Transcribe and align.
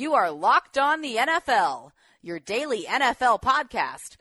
You 0.00 0.14
are 0.14 0.30
Locked 0.30 0.78
On 0.78 1.02
the 1.02 1.16
NFL, 1.16 1.90
your 2.22 2.40
daily 2.40 2.84
NFL 2.84 3.42
podcast, 3.42 4.16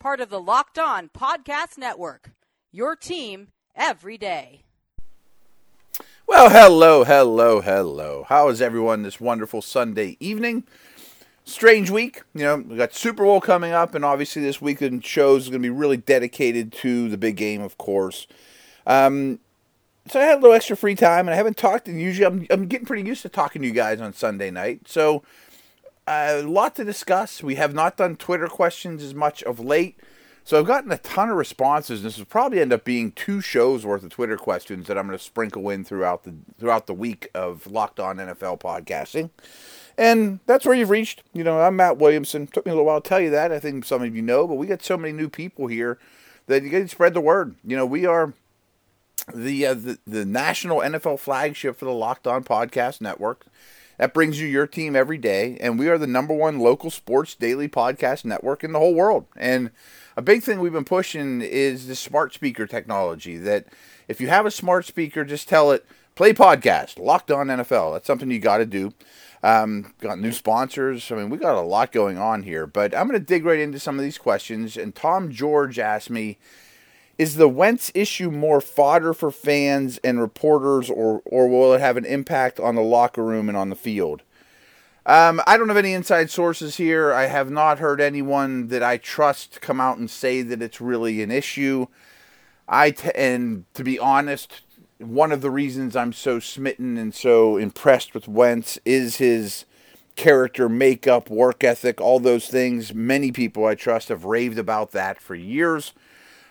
part 0.00 0.20
of 0.20 0.28
the 0.28 0.40
Locked 0.40 0.76
On 0.76 1.08
Podcast 1.08 1.78
Network. 1.78 2.32
Your 2.72 2.96
team 2.96 3.52
every 3.76 4.18
day. 4.18 4.64
Well, 6.26 6.50
hello, 6.50 7.04
hello, 7.04 7.60
hello. 7.60 8.26
How 8.28 8.48
is 8.48 8.60
everyone 8.60 9.04
this 9.04 9.20
wonderful 9.20 9.62
Sunday 9.62 10.16
evening? 10.18 10.64
Strange 11.44 11.90
week. 11.90 12.22
You 12.34 12.42
know, 12.42 12.56
we 12.56 12.76
got 12.76 12.92
Super 12.92 13.22
Bowl 13.22 13.40
coming 13.40 13.70
up, 13.70 13.94
and 13.94 14.04
obviously 14.04 14.42
this 14.42 14.60
weekend 14.60 15.04
shows 15.04 15.44
is 15.44 15.50
going 15.50 15.62
to 15.62 15.64
be 15.64 15.70
really 15.70 15.96
dedicated 15.96 16.72
to 16.72 17.08
the 17.08 17.16
big 17.16 17.36
game, 17.36 17.62
of 17.62 17.78
course. 17.78 18.26
Um, 18.84 19.38
so 20.10 20.20
I 20.20 20.24
had 20.24 20.38
a 20.38 20.40
little 20.40 20.56
extra 20.56 20.76
free 20.76 20.94
time, 20.94 21.28
and 21.28 21.34
I 21.34 21.36
haven't 21.36 21.56
talked. 21.56 21.88
And 21.88 22.00
usually, 22.00 22.26
I'm 22.26 22.46
I'm 22.50 22.66
getting 22.66 22.86
pretty 22.86 23.06
used 23.06 23.22
to 23.22 23.28
talking 23.28 23.62
to 23.62 23.68
you 23.68 23.74
guys 23.74 24.00
on 24.00 24.12
Sunday 24.12 24.50
night. 24.50 24.88
So 24.88 25.22
uh, 26.06 26.40
a 26.40 26.42
lot 26.42 26.74
to 26.76 26.84
discuss. 26.84 27.42
We 27.42 27.54
have 27.54 27.74
not 27.74 27.96
done 27.96 28.16
Twitter 28.16 28.48
questions 28.48 29.02
as 29.02 29.14
much 29.14 29.42
of 29.44 29.60
late. 29.60 29.98
So 30.42 30.58
I've 30.58 30.66
gotten 30.66 30.90
a 30.90 30.98
ton 30.98 31.30
of 31.30 31.36
responses. 31.36 32.02
This 32.02 32.18
will 32.18 32.24
probably 32.24 32.60
end 32.60 32.72
up 32.72 32.82
being 32.82 33.12
two 33.12 33.40
shows 33.40 33.86
worth 33.86 34.02
of 34.02 34.10
Twitter 34.10 34.36
questions 34.36 34.88
that 34.88 34.98
I'm 34.98 35.06
going 35.06 35.16
to 35.16 35.22
sprinkle 35.22 35.70
in 35.70 35.84
throughout 35.84 36.24
the 36.24 36.34
throughout 36.58 36.88
the 36.88 36.94
week 36.94 37.28
of 37.34 37.68
Locked 37.68 38.00
On 38.00 38.16
NFL 38.16 38.60
podcasting. 38.60 39.30
And 39.96 40.40
that's 40.46 40.64
where 40.64 40.74
you've 40.74 40.90
reached. 40.90 41.22
You 41.32 41.44
know, 41.44 41.60
I'm 41.60 41.76
Matt 41.76 41.98
Williamson. 41.98 42.48
Took 42.48 42.66
me 42.66 42.72
a 42.72 42.74
little 42.74 42.86
while 42.86 43.00
to 43.00 43.08
tell 43.08 43.20
you 43.20 43.30
that. 43.30 43.52
I 43.52 43.60
think 43.60 43.84
some 43.84 44.02
of 44.02 44.16
you 44.16 44.22
know, 44.22 44.48
but 44.48 44.54
we 44.54 44.66
got 44.66 44.82
so 44.82 44.96
many 44.96 45.12
new 45.12 45.28
people 45.28 45.68
here 45.68 45.98
that 46.46 46.64
you 46.64 46.70
got 46.70 46.78
to 46.78 46.88
spread 46.88 47.14
the 47.14 47.20
word. 47.20 47.54
You 47.62 47.76
know, 47.76 47.86
we 47.86 48.06
are 48.06 48.32
the, 49.34 49.66
uh, 49.66 49.74
the 49.74 49.98
the 50.06 50.24
national 50.24 50.78
NFL 50.78 51.18
flagship 51.18 51.78
for 51.78 51.84
the 51.84 51.92
Locked 51.92 52.26
On 52.26 52.44
Podcast 52.44 53.00
Network. 53.00 53.46
That 53.98 54.14
brings 54.14 54.40
you 54.40 54.48
your 54.48 54.66
team 54.66 54.96
every 54.96 55.18
day, 55.18 55.58
and 55.60 55.78
we 55.78 55.88
are 55.88 55.98
the 55.98 56.06
number 56.06 56.32
one 56.32 56.58
local 56.58 56.90
sports 56.90 57.34
daily 57.34 57.68
podcast 57.68 58.24
network 58.24 58.64
in 58.64 58.72
the 58.72 58.78
whole 58.78 58.94
world. 58.94 59.26
And 59.36 59.70
a 60.16 60.22
big 60.22 60.42
thing 60.42 60.58
we've 60.58 60.72
been 60.72 60.84
pushing 60.84 61.42
is 61.42 61.86
the 61.86 61.94
smart 61.94 62.32
speaker 62.32 62.66
technology. 62.66 63.36
That 63.36 63.66
if 64.08 64.20
you 64.20 64.28
have 64.28 64.46
a 64.46 64.50
smart 64.50 64.86
speaker, 64.86 65.24
just 65.24 65.48
tell 65.48 65.70
it 65.70 65.84
play 66.14 66.32
podcast, 66.32 66.98
Locked 66.98 67.30
On 67.30 67.48
NFL. 67.48 67.92
That's 67.92 68.06
something 68.06 68.30
you 68.30 68.38
got 68.38 68.58
to 68.58 68.66
do. 68.66 68.92
Um, 69.42 69.94
got 70.00 70.18
new 70.18 70.32
sponsors. 70.32 71.10
I 71.10 71.16
mean, 71.16 71.30
we 71.30 71.38
got 71.38 71.56
a 71.56 71.60
lot 71.60 71.92
going 71.92 72.18
on 72.18 72.42
here, 72.42 72.66
but 72.66 72.94
I'm 72.94 73.08
going 73.08 73.18
to 73.18 73.24
dig 73.24 73.44
right 73.44 73.58
into 73.58 73.78
some 73.78 73.98
of 73.98 74.02
these 74.02 74.18
questions. 74.18 74.76
And 74.76 74.94
Tom 74.94 75.30
George 75.30 75.78
asked 75.78 76.10
me, 76.10 76.38
is 77.20 77.36
the 77.36 77.50
Wentz 77.50 77.92
issue 77.94 78.30
more 78.30 78.62
fodder 78.62 79.12
for 79.12 79.30
fans 79.30 79.98
and 80.02 80.18
reporters, 80.18 80.88
or, 80.88 81.20
or 81.26 81.50
will 81.50 81.74
it 81.74 81.80
have 81.82 81.98
an 81.98 82.06
impact 82.06 82.58
on 82.58 82.76
the 82.76 82.80
locker 82.80 83.22
room 83.22 83.46
and 83.50 83.58
on 83.58 83.68
the 83.68 83.76
field? 83.76 84.22
Um, 85.04 85.42
I 85.46 85.58
don't 85.58 85.68
have 85.68 85.76
any 85.76 85.92
inside 85.92 86.30
sources 86.30 86.78
here. 86.78 87.12
I 87.12 87.26
have 87.26 87.50
not 87.50 87.78
heard 87.78 88.00
anyone 88.00 88.68
that 88.68 88.82
I 88.82 88.96
trust 88.96 89.60
come 89.60 89.82
out 89.82 89.98
and 89.98 90.10
say 90.10 90.40
that 90.40 90.62
it's 90.62 90.80
really 90.80 91.22
an 91.22 91.30
issue. 91.30 91.88
I 92.66 92.92
t- 92.92 93.10
and 93.14 93.66
to 93.74 93.84
be 93.84 93.98
honest, 93.98 94.62
one 94.96 95.30
of 95.30 95.42
the 95.42 95.50
reasons 95.50 95.94
I'm 95.94 96.14
so 96.14 96.40
smitten 96.40 96.96
and 96.96 97.14
so 97.14 97.58
impressed 97.58 98.14
with 98.14 98.28
Wentz 98.28 98.78
is 98.86 99.16
his 99.16 99.66
character, 100.16 100.70
makeup, 100.70 101.28
work 101.28 101.64
ethic, 101.64 102.00
all 102.00 102.18
those 102.18 102.48
things. 102.48 102.94
Many 102.94 103.30
people 103.30 103.66
I 103.66 103.74
trust 103.74 104.08
have 104.08 104.24
raved 104.24 104.58
about 104.58 104.92
that 104.92 105.20
for 105.20 105.34
years. 105.34 105.92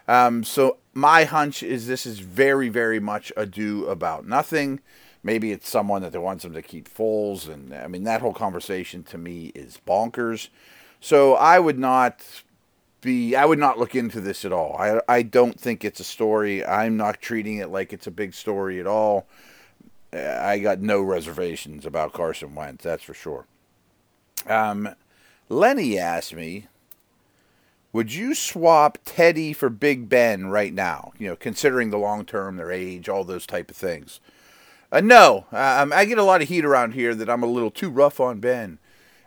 Um, 0.10 0.44
so 0.44 0.78
my 0.96 1.24
hunch 1.24 1.62
is 1.62 1.86
this 1.86 2.08
is 2.08 2.18
very, 2.18 2.68
very 2.68 3.00
much 3.00 3.32
ado 3.38 3.86
about 3.86 4.26
nothing. 4.28 4.80
Maybe 5.22 5.52
it's 5.52 5.70
someone 5.70 6.02
that 6.02 6.12
they 6.12 6.18
want 6.18 6.42
them 6.42 6.54
to 6.54 6.64
keep 6.64 6.90
Foles, 6.90 7.48
and 7.48 7.72
I 7.74 7.86
mean 7.86 8.06
that 8.06 8.22
whole 8.22 8.34
conversation 8.34 9.04
to 9.04 9.20
me 9.20 9.52
is 9.54 9.80
bonkers. 9.88 10.50
So 11.00 11.36
I 11.36 11.60
would 11.60 11.78
not 11.78 12.26
be 13.02 13.36
I 13.36 13.46
would 13.46 13.60
not 13.60 13.78
look 13.78 13.94
into 13.94 14.20
this 14.20 14.44
at 14.46 14.52
all. 14.52 14.76
I 14.80 15.00
I 15.08 15.22
don't 15.22 15.60
think 15.60 15.86
it's 15.86 16.00
a 16.00 16.06
story. 16.06 16.66
I'm 16.66 16.98
not 16.98 17.22
treating 17.22 17.58
it 17.58 17.70
like 17.70 17.94
it's 17.94 18.08
a 18.08 18.12
big 18.12 18.34
story 18.34 18.80
at 18.80 18.88
all. 18.88 19.28
I 20.12 20.58
got 20.58 20.80
no 20.80 21.02
reservations 21.02 21.86
about 21.86 22.14
Carson 22.14 22.56
Wentz, 22.56 22.84
that's 22.84 23.04
for 23.04 23.14
sure. 23.14 23.46
Um, 24.48 24.96
Lenny 25.50 26.00
asked 26.00 26.34
me, 26.34 26.66
would 27.92 28.14
you 28.14 28.36
swap 28.36 28.98
Teddy 29.04 29.54
for 29.54 29.70
Big 29.70 30.10
Ben 30.10 30.48
right 30.48 30.74
now? 30.74 31.12
You 31.18 31.30
know, 31.30 31.36
considering 31.36 31.90
the 31.90 31.98
long 31.98 32.26
term, 32.26 32.58
their 32.58 32.72
age, 32.72 33.10
all 33.10 33.24
those 33.24 33.46
type 33.46 33.72
of 33.72 33.78
things. 33.78 34.20
Uh, 34.92 35.02
no, 35.02 35.46
I 35.52 36.06
get 36.06 36.18
a 36.18 36.24
lot 36.24 36.42
of 36.42 36.50
heat 36.50 36.66
around 36.66 36.94
here 36.94 37.14
that 37.14 37.30
I'm 37.30 37.44
a 37.44 37.48
little 37.48 37.72
too 37.72 37.90
rough 37.90 38.20
on 38.20 38.40
Ben. 38.40 38.80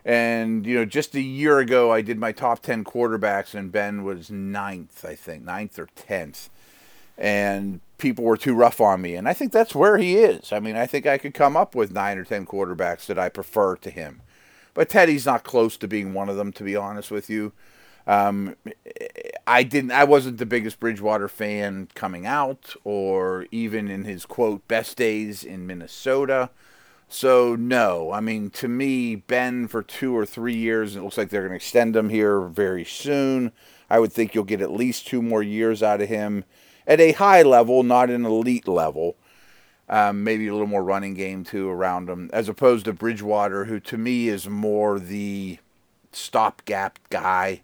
And, 0.05 0.65
you 0.65 0.75
know, 0.75 0.85
just 0.85 1.15
a 1.15 1.21
year 1.21 1.59
ago, 1.59 1.91
I 1.91 2.01
did 2.01 2.17
my 2.17 2.33
top 2.33 2.61
10 2.61 2.83
quarterbacks, 2.83 3.53
and 3.53 3.71
Ben 3.71 4.03
was 4.03 4.29
ninth, 4.29 5.05
I 5.05 5.15
think, 5.15 5.45
ninth 5.45 5.79
or 5.79 5.87
10th. 5.95 6.49
And 7.17 7.79
people 7.97 8.25
were 8.25 8.35
too 8.35 8.53
rough 8.53 8.81
on 8.81 9.01
me. 9.01 9.15
And 9.15 9.29
I 9.29 9.33
think 9.33 9.53
that's 9.53 9.73
where 9.73 9.97
he 9.97 10.17
is. 10.17 10.51
I 10.51 10.59
mean, 10.59 10.75
I 10.75 10.85
think 10.85 11.05
I 11.05 11.17
could 11.17 11.33
come 11.33 11.55
up 11.55 11.73
with 11.73 11.93
nine 11.93 12.17
or 12.17 12.25
10 12.25 12.45
quarterbacks 12.45 13.05
that 13.05 13.17
I 13.17 13.29
prefer 13.29 13.77
to 13.77 13.89
him. 13.89 14.21
But 14.73 14.89
Teddy's 14.89 15.25
not 15.25 15.45
close 15.45 15.77
to 15.77 15.87
being 15.87 16.13
one 16.13 16.27
of 16.27 16.35
them, 16.35 16.51
to 16.53 16.63
be 16.63 16.75
honest 16.75 17.09
with 17.09 17.29
you. 17.29 17.53
Um, 18.05 18.55
I 19.47 19.63
didn't. 19.63 19.91
I 19.91 20.03
wasn't 20.03 20.37
the 20.37 20.45
biggest 20.45 20.79
Bridgewater 20.79 21.27
fan 21.27 21.87
coming 21.95 22.25
out, 22.25 22.75
or 22.83 23.47
even 23.51 23.89
in 23.89 24.03
his 24.03 24.25
quote 24.25 24.67
best 24.67 24.97
days 24.97 25.43
in 25.43 25.65
Minnesota. 25.65 26.49
So 27.07 27.55
no, 27.55 28.11
I 28.11 28.19
mean 28.19 28.49
to 28.51 28.67
me, 28.67 29.15
Ben 29.15 29.67
for 29.67 29.83
two 29.83 30.17
or 30.17 30.25
three 30.25 30.55
years. 30.55 30.95
It 30.95 31.03
looks 31.03 31.17
like 31.17 31.29
they're 31.29 31.41
going 31.41 31.51
to 31.51 31.57
extend 31.57 31.95
him 31.95 32.09
here 32.09 32.41
very 32.41 32.83
soon. 32.83 33.51
I 33.89 33.99
would 33.99 34.11
think 34.11 34.33
you'll 34.33 34.43
get 34.45 34.61
at 34.61 34.71
least 34.71 35.07
two 35.07 35.21
more 35.21 35.43
years 35.43 35.83
out 35.83 36.01
of 36.01 36.09
him 36.09 36.43
at 36.87 36.99
a 36.99 37.11
high 37.11 37.43
level, 37.43 37.83
not 37.83 38.09
an 38.09 38.25
elite 38.25 38.67
level. 38.67 39.15
Um, 39.87 40.23
maybe 40.23 40.47
a 40.47 40.53
little 40.53 40.65
more 40.65 40.83
running 40.83 41.13
game 41.13 41.43
too 41.43 41.69
around 41.69 42.09
him, 42.09 42.29
as 42.33 42.49
opposed 42.49 42.85
to 42.85 42.93
Bridgewater, 42.93 43.65
who 43.65 43.79
to 43.81 43.97
me 43.97 44.29
is 44.29 44.49
more 44.49 44.97
the 44.97 45.59
stopgap 46.11 46.97
guy. 47.09 47.61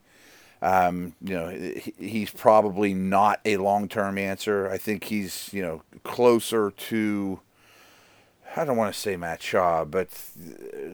Um, 0.61 1.13
you 1.21 1.35
know, 1.35 1.49
he, 1.49 1.93
he's 1.97 2.31
probably 2.31 2.93
not 2.93 3.39
a 3.45 3.57
long-term 3.57 4.17
answer. 4.17 4.69
I 4.69 4.77
think 4.77 5.05
he's 5.05 5.53
you 5.53 5.61
know 5.61 5.81
closer 6.03 6.71
to 6.71 7.39
I 8.55 8.65
don't 8.65 8.77
want 8.77 8.93
to 8.93 8.99
say 8.99 9.15
Matt 9.15 9.41
Schaub, 9.41 9.91
but 9.91 10.09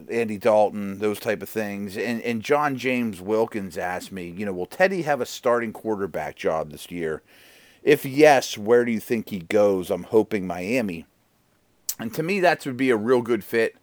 Andy 0.10 0.38
Dalton, 0.38 1.00
those 1.00 1.20
type 1.20 1.42
of 1.42 1.50
things. 1.50 1.98
And 1.98 2.22
and 2.22 2.42
John 2.42 2.78
James 2.78 3.22
Wilkins 3.22 3.78
asked 3.78 4.12
me, 4.12 4.28
you 4.28 4.46
know, 4.46 4.54
will 4.54 4.66
Teddy 4.66 5.04
have 5.04 5.22
a 5.22 5.26
starting 5.26 5.74
quarterback 5.74 6.36
job 6.36 6.72
this 6.72 6.92
year? 6.92 7.22
If 7.82 8.06
yes, 8.06 8.58
where 8.58 8.84
do 8.84 8.92
you 8.92 9.00
think 9.00 9.30
he 9.30 9.40
goes? 9.40 9.90
I'm 9.90 10.04
hoping 10.04 10.48
Miami. 10.48 11.06
And 12.00 12.14
to 12.16 12.24
me, 12.24 12.40
that 12.42 12.66
would 12.66 12.78
be 12.78 12.90
a 12.90 12.98
real 12.98 13.22
good 13.22 13.44
fit. 13.44 13.78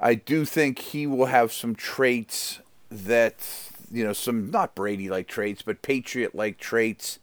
I 0.00 0.14
do 0.14 0.44
think 0.44 0.78
he 0.78 1.06
will 1.06 1.26
have 1.26 1.52
some 1.52 1.74
traits 1.74 2.60
that, 2.90 3.70
you 3.90 4.04
know, 4.04 4.12
some 4.12 4.50
not 4.50 4.74
Brady 4.74 5.08
like 5.08 5.28
traits, 5.28 5.62
but 5.62 5.82
Patriot 5.82 6.34
like 6.34 6.58
traits 6.58 7.18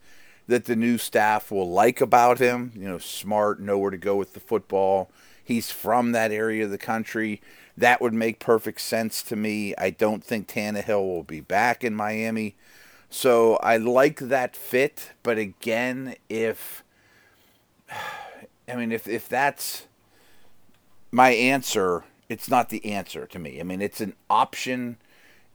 that 0.48 0.66
the 0.66 0.76
new 0.76 0.98
staff 0.98 1.50
will 1.50 1.70
like 1.70 2.00
about 2.00 2.38
him. 2.38 2.72
You 2.74 2.88
know, 2.88 2.98
smart, 2.98 3.60
know 3.60 3.78
where 3.78 3.90
to 3.90 3.96
go 3.96 4.16
with 4.16 4.34
the 4.34 4.40
football 4.40 5.10
He's 5.46 5.70
from 5.70 6.10
that 6.10 6.32
area 6.32 6.64
of 6.64 6.72
the 6.72 6.76
country. 6.76 7.40
That 7.76 8.00
would 8.00 8.12
make 8.12 8.40
perfect 8.40 8.80
sense 8.80 9.22
to 9.22 9.36
me. 9.36 9.76
I 9.78 9.90
don't 9.90 10.24
think 10.24 10.48
Tannehill 10.48 11.06
will 11.06 11.22
be 11.22 11.40
back 11.40 11.84
in 11.84 11.94
Miami. 11.94 12.56
So 13.10 13.54
I 13.58 13.76
like 13.76 14.18
that 14.18 14.56
fit. 14.56 15.12
But 15.22 15.38
again, 15.38 16.16
if 16.28 16.82
I 18.68 18.74
mean 18.74 18.90
if 18.90 19.06
if 19.06 19.28
that's 19.28 19.86
my 21.12 21.30
answer, 21.30 22.02
it's 22.28 22.50
not 22.50 22.70
the 22.70 22.84
answer 22.84 23.24
to 23.26 23.38
me. 23.38 23.60
I 23.60 23.62
mean 23.62 23.80
it's 23.80 24.00
an 24.00 24.14
option. 24.28 24.96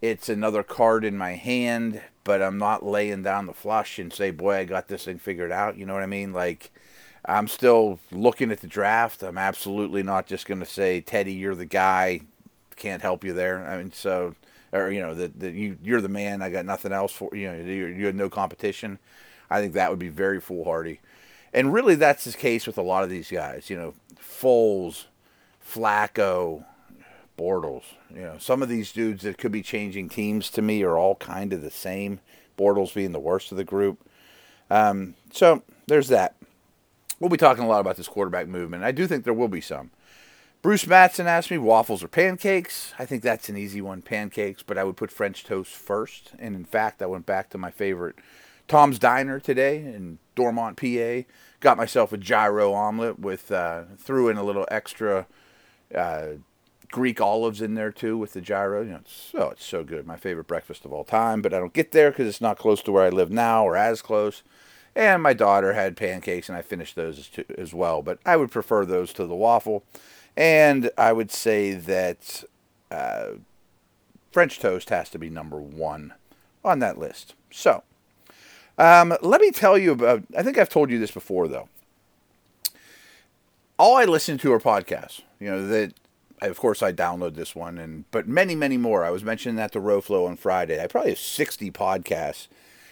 It's 0.01 0.29
another 0.29 0.63
card 0.63 1.05
in 1.05 1.17
my 1.17 1.33
hand, 1.33 2.01
but 2.23 2.41
I'm 2.41 2.57
not 2.57 2.85
laying 2.85 3.23
down 3.23 3.45
the 3.45 3.53
flush 3.53 3.99
and 3.99 4.11
say, 4.11 4.31
"Boy, 4.31 4.57
I 4.57 4.63
got 4.65 4.87
this 4.87 5.05
thing 5.05 5.19
figured 5.19 5.51
out." 5.51 5.77
You 5.77 5.85
know 5.85 5.93
what 5.93 6.03
I 6.03 6.07
mean? 6.07 6.33
Like 6.33 6.71
I'm 7.25 7.47
still 7.47 7.99
looking 8.11 8.51
at 8.51 8.61
the 8.61 8.67
draft. 8.67 9.21
I'm 9.21 9.37
absolutely 9.37 10.03
not 10.03 10.25
just 10.25 10.47
going 10.47 10.59
to 10.59 10.65
say, 10.65 11.01
Teddy, 11.01 11.33
you're 11.33 11.55
the 11.55 11.65
guy. 11.65 12.21
Can't 12.75 13.01
help 13.01 13.23
you 13.23 13.33
there. 13.33 13.65
I 13.67 13.77
mean, 13.77 13.91
so, 13.91 14.35
or, 14.71 14.91
you 14.91 15.01
know, 15.01 15.13
that 15.13 15.53
you, 15.53 15.77
you're 15.83 16.01
the 16.01 16.09
man. 16.09 16.41
I 16.41 16.49
got 16.49 16.65
nothing 16.65 16.91
else 16.91 17.11
for 17.11 17.29
you. 17.35 17.51
know, 17.51 17.59
you 17.63 18.05
have 18.07 18.15
no 18.15 18.29
competition. 18.29 18.97
I 19.49 19.61
think 19.61 19.73
that 19.73 19.91
would 19.91 19.99
be 19.99 20.09
very 20.09 20.41
foolhardy. 20.41 20.99
And 21.53 21.73
really, 21.73 21.95
that's 21.95 22.23
the 22.23 22.33
case 22.33 22.65
with 22.65 22.77
a 22.77 22.81
lot 22.81 23.03
of 23.03 23.09
these 23.09 23.29
guys. 23.29 23.69
You 23.69 23.77
know, 23.77 23.93
Foles, 24.19 25.05
Flacco, 25.63 26.65
Bortles. 27.41 27.83
You 28.13 28.21
know, 28.21 28.37
some 28.39 28.61
of 28.61 28.69
these 28.69 28.91
dudes 28.91 29.23
that 29.23 29.39
could 29.39 29.51
be 29.51 29.63
changing 29.63 30.09
teams 30.09 30.51
to 30.51 30.61
me 30.61 30.83
are 30.83 30.97
all 30.97 31.15
kind 31.15 31.51
of 31.53 31.63
the 31.63 31.71
same. 31.71 32.19
Bortles 32.57 32.93
being 32.93 33.11
the 33.11 33.19
worst 33.19 33.51
of 33.51 33.57
the 33.57 33.63
group. 33.63 34.07
Um, 34.69 35.15
so 35.31 35.63
there's 35.87 36.09
that 36.09 36.35
we'll 37.21 37.29
be 37.29 37.37
talking 37.37 37.63
a 37.63 37.67
lot 37.67 37.79
about 37.79 37.95
this 37.95 38.09
quarterback 38.09 38.47
movement. 38.47 38.83
I 38.83 38.91
do 38.91 39.07
think 39.07 39.23
there 39.23 39.33
will 39.33 39.47
be 39.47 39.61
some. 39.61 39.91
Bruce 40.61 40.85
Matson 40.85 41.27
asked 41.27 41.49
me 41.49 41.57
waffles 41.57 42.03
or 42.03 42.07
pancakes. 42.07 42.93
I 42.99 43.05
think 43.05 43.23
that's 43.23 43.49
an 43.49 43.57
easy 43.57 43.81
one, 43.81 44.01
pancakes, 44.01 44.61
but 44.63 44.77
I 44.77 44.83
would 44.83 44.97
put 44.97 45.11
French 45.11 45.43
toast 45.43 45.71
first. 45.71 46.33
And 46.37 46.55
in 46.55 46.65
fact, 46.65 47.01
I 47.01 47.07
went 47.07 47.25
back 47.25 47.49
to 47.51 47.57
my 47.57 47.71
favorite 47.71 48.15
Tom's 48.67 48.99
Diner 48.99 49.39
today 49.39 49.77
in 49.77 50.19
Dormont, 50.35 50.77
PA. 50.77 51.27
Got 51.61 51.77
myself 51.77 52.11
a 52.11 52.17
gyro 52.17 52.73
omelet 52.73 53.19
with 53.19 53.51
uh, 53.51 53.83
threw 53.97 54.29
in 54.29 54.37
a 54.37 54.43
little 54.43 54.67
extra 54.69 55.25
uh, 55.95 56.25
Greek 56.91 57.21
olives 57.21 57.61
in 57.61 57.73
there 57.75 57.91
too 57.91 58.17
with 58.17 58.33
the 58.33 58.41
gyro. 58.41 58.81
You 58.81 58.91
know, 58.91 58.97
it's, 58.97 59.31
oh, 59.33 59.49
it's 59.49 59.65
so 59.65 59.83
good. 59.83 60.05
My 60.05 60.17
favorite 60.17 60.47
breakfast 60.47 60.85
of 60.85 60.93
all 60.93 61.05
time. 61.05 61.41
But 61.41 61.53
I 61.53 61.59
don't 61.59 61.73
get 61.73 61.93
there 61.93 62.11
because 62.11 62.27
it's 62.27 62.41
not 62.41 62.57
close 62.57 62.81
to 62.83 62.91
where 62.91 63.05
I 63.05 63.09
live 63.09 63.31
now 63.31 63.65
or 63.65 63.75
as 63.75 64.01
close. 64.01 64.43
And 64.93 65.23
my 65.23 65.31
daughter 65.33 65.71
had 65.71 65.95
pancakes, 65.95 66.49
and 66.49 66.57
I 66.57 66.61
finished 66.61 66.97
those 66.97 67.17
as, 67.17 67.27
too, 67.29 67.45
as 67.57 67.73
well. 67.73 68.01
But 68.01 68.19
I 68.25 68.35
would 68.35 68.51
prefer 68.51 68.85
those 68.85 69.13
to 69.13 69.25
the 69.25 69.35
waffle. 69.35 69.83
And 70.35 70.91
I 70.97 71.13
would 71.13 71.31
say 71.31 71.73
that 71.73 72.43
uh, 72.91 73.31
French 74.31 74.59
toast 74.59 74.89
has 74.89 75.09
to 75.11 75.19
be 75.19 75.29
number 75.29 75.59
one 75.59 76.13
on 76.63 76.79
that 76.79 76.97
list. 76.97 77.35
So, 77.49 77.83
um, 78.77 79.15
let 79.21 79.39
me 79.39 79.51
tell 79.51 79.77
you 79.77 79.93
about. 79.93 80.23
I 80.37 80.43
think 80.43 80.57
I've 80.57 80.69
told 80.69 80.89
you 80.89 80.99
this 80.99 81.11
before, 81.11 81.47
though. 81.47 81.69
All 83.79 83.95
I 83.95 84.03
listen 84.03 84.37
to 84.39 84.51
are 84.51 84.59
podcasts. 84.59 85.21
You 85.39 85.51
know 85.51 85.67
that. 85.67 85.93
Of 86.41 86.59
course, 86.59 86.81
I 86.81 86.91
download 86.91 87.35
this 87.35 87.55
one, 87.55 87.77
and 87.77 88.05
but 88.11 88.27
many, 88.27 88.55
many 88.55 88.77
more. 88.77 89.05
I 89.05 89.11
was 89.11 89.23
mentioning 89.23 89.57
that 89.57 89.71
to 89.73 89.79
Roflo 89.79 90.27
on 90.27 90.37
Friday. 90.37 90.81
I 90.81 90.87
probably 90.87 91.11
have 91.11 91.19
sixty 91.19 91.69
podcasts, 91.69 92.47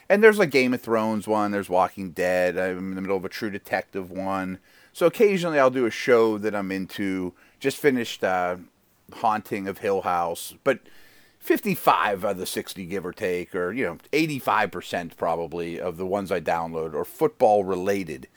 and 0.08 0.24
there's 0.24 0.38
like 0.38 0.52
Game 0.52 0.74
of 0.74 0.82
Thrones 0.82 1.28
one. 1.28 1.52
There's 1.52 1.70
Walking 1.70 2.12
Dead. 2.12 2.58
I'm 2.58 2.90
in 2.90 2.96
the 2.96 3.02
middle 3.02 3.18
of 3.18 3.26
a 3.26 3.30
True 3.30 3.50
Detective 3.50 4.12
one. 4.12 4.60
So 4.94 5.06
occasionally 5.06 5.60
I'll 5.60 5.70
do 5.70 5.86
a 5.86 5.92
show 5.92 6.38
that 6.38 6.54
I'm 6.54 6.72
into. 6.72 7.34
Just 7.60 7.78
finished 7.78 8.24
uh, 8.24 8.58
Haunting 9.16 9.68
of 9.68 9.80
Hill 9.80 10.02
House, 10.02 10.54
but 10.64 10.80
55 11.40 12.26
of 12.26 12.38
the 12.38 12.46
60 12.46 12.86
give 12.86 13.06
or 13.06 13.14
take 13.14 13.56
or 13.56 13.72
you 13.72 13.86
know 13.86 13.98
85% 14.12 15.16
probably 15.16 15.80
of 15.80 15.96
the 15.98 16.06
ones 16.06 16.32
i 16.32 16.42
download 16.42 16.94
are 16.94 17.06
football 17.06 17.64
related 17.64 18.28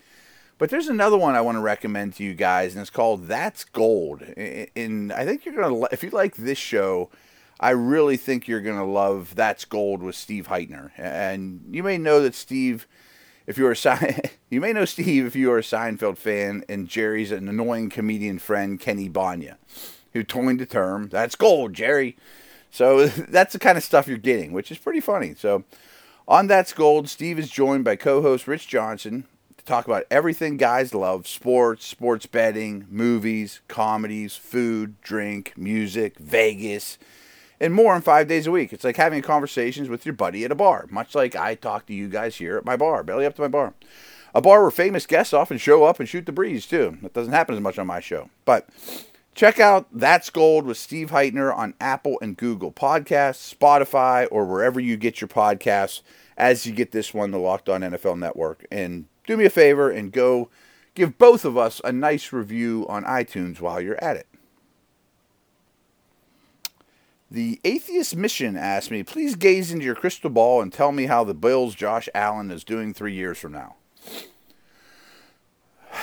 but 0.62 0.70
there's 0.70 0.86
another 0.86 1.18
one 1.18 1.34
i 1.34 1.40
want 1.40 1.56
to 1.56 1.60
recommend 1.60 2.14
to 2.14 2.22
you 2.22 2.34
guys 2.34 2.72
and 2.72 2.80
it's 2.80 2.88
called 2.88 3.26
that's 3.26 3.64
gold. 3.64 4.22
And 4.22 5.12
i 5.12 5.24
think 5.24 5.44
you're 5.44 5.56
gonna 5.56 5.88
if 5.90 6.04
you 6.04 6.10
like 6.10 6.36
this 6.36 6.56
show 6.56 7.10
i 7.58 7.70
really 7.70 8.16
think 8.16 8.46
you're 8.46 8.60
gonna 8.60 8.86
love 8.86 9.34
that's 9.34 9.64
gold 9.64 10.04
with 10.04 10.14
steve 10.14 10.46
hytner. 10.46 10.92
And 10.96 11.64
you 11.72 11.82
may 11.82 11.98
know 11.98 12.20
that 12.20 12.36
steve 12.36 12.86
if 13.48 13.58
you're 13.58 13.72
a 13.72 14.30
you 14.50 14.60
may 14.60 14.72
know 14.72 14.84
steve 14.84 15.26
if 15.26 15.34
you're 15.34 15.58
a 15.58 15.62
seinfeld 15.62 16.16
fan 16.16 16.62
and 16.68 16.86
jerry's 16.86 17.32
an 17.32 17.48
annoying 17.48 17.90
comedian 17.90 18.38
friend 18.38 18.78
kenny 18.78 19.10
bania 19.10 19.56
who 20.12 20.22
coined 20.22 20.60
the 20.60 20.66
term 20.66 21.08
that's 21.08 21.34
gold 21.34 21.74
jerry. 21.74 22.16
So 22.70 23.06
that's 23.08 23.52
the 23.52 23.58
kind 23.58 23.76
of 23.76 23.82
stuff 23.82 24.06
you're 24.06 24.16
getting, 24.16 24.52
which 24.52 24.70
is 24.70 24.78
pretty 24.78 25.00
funny. 25.00 25.34
So 25.34 25.64
on 26.28 26.46
That's 26.46 26.72
Gold, 26.72 27.08
Steve 27.08 27.38
is 27.38 27.50
joined 27.50 27.84
by 27.84 27.96
co 27.96 28.22
host 28.22 28.46
Rich 28.46 28.68
Johnson 28.68 29.26
to 29.64 29.68
talk 29.68 29.86
about 29.86 30.04
everything 30.10 30.56
guys 30.56 30.94
love 30.94 31.26
sports, 31.26 31.86
sports 31.86 32.26
betting, 32.26 32.86
movies, 32.90 33.60
comedies, 33.68 34.36
food, 34.36 35.00
drink, 35.02 35.54
music, 35.56 36.18
Vegas, 36.18 36.98
and 37.60 37.72
more 37.72 37.94
in 37.94 38.02
five 38.02 38.28
days 38.28 38.46
a 38.46 38.50
week. 38.50 38.72
It's 38.72 38.84
like 38.84 38.96
having 38.96 39.22
conversations 39.22 39.88
with 39.88 40.04
your 40.04 40.14
buddy 40.14 40.44
at 40.44 40.52
a 40.52 40.56
bar, 40.56 40.86
much 40.90 41.14
like 41.14 41.36
I 41.36 41.54
talk 41.54 41.86
to 41.86 41.94
you 41.94 42.08
guys 42.08 42.36
here 42.36 42.56
at 42.56 42.64
my 42.64 42.76
bar, 42.76 43.02
belly 43.02 43.26
up 43.26 43.36
to 43.36 43.42
my 43.42 43.48
bar. 43.48 43.74
A 44.34 44.40
bar 44.40 44.62
where 44.62 44.70
famous 44.70 45.06
guests 45.06 45.34
often 45.34 45.58
show 45.58 45.84
up 45.84 46.00
and 46.00 46.08
shoot 46.08 46.26
the 46.26 46.32
breeze, 46.32 46.66
too. 46.66 46.98
That 47.02 47.12
doesn't 47.12 47.34
happen 47.34 47.54
as 47.54 47.60
much 47.60 47.78
on 47.78 47.86
my 47.86 48.00
show. 48.00 48.30
But 48.44 48.68
Check 49.34 49.58
out 49.58 49.86
That's 49.90 50.28
Gold 50.28 50.66
with 50.66 50.76
Steve 50.76 51.10
Hytner 51.10 51.56
on 51.56 51.74
Apple 51.80 52.18
and 52.20 52.36
Google 52.36 52.70
Podcasts, 52.70 53.54
Spotify, 53.54 54.28
or 54.30 54.44
wherever 54.44 54.78
you 54.78 54.98
get 54.98 55.22
your 55.22 55.28
podcasts 55.28 56.02
as 56.36 56.66
you 56.66 56.72
get 56.72 56.92
this 56.92 57.14
one, 57.14 57.30
the 57.30 57.38
Locked 57.38 57.68
On 57.68 57.80
NFL 57.80 58.18
Network. 58.18 58.66
And 58.70 59.06
do 59.26 59.36
me 59.36 59.44
a 59.44 59.50
favor 59.50 59.90
and 59.90 60.12
go 60.12 60.48
give 60.94 61.18
both 61.18 61.44
of 61.44 61.56
us 61.56 61.80
a 61.84 61.92
nice 61.92 62.32
review 62.32 62.86
on 62.88 63.04
iTunes 63.04 63.60
while 63.60 63.80
you're 63.80 64.02
at 64.02 64.16
it. 64.16 64.26
The 67.30 67.60
Atheist 67.64 68.14
Mission 68.14 68.58
asked 68.58 68.90
me, 68.90 69.02
please 69.02 69.36
gaze 69.36 69.72
into 69.72 69.86
your 69.86 69.94
crystal 69.94 70.28
ball 70.28 70.60
and 70.60 70.70
tell 70.70 70.92
me 70.92 71.06
how 71.06 71.24
the 71.24 71.32
Bills' 71.32 71.74
Josh 71.74 72.06
Allen 72.14 72.50
is 72.50 72.62
doing 72.62 72.92
three 72.92 73.14
years 73.14 73.38
from 73.38 73.52
now. 73.52 73.76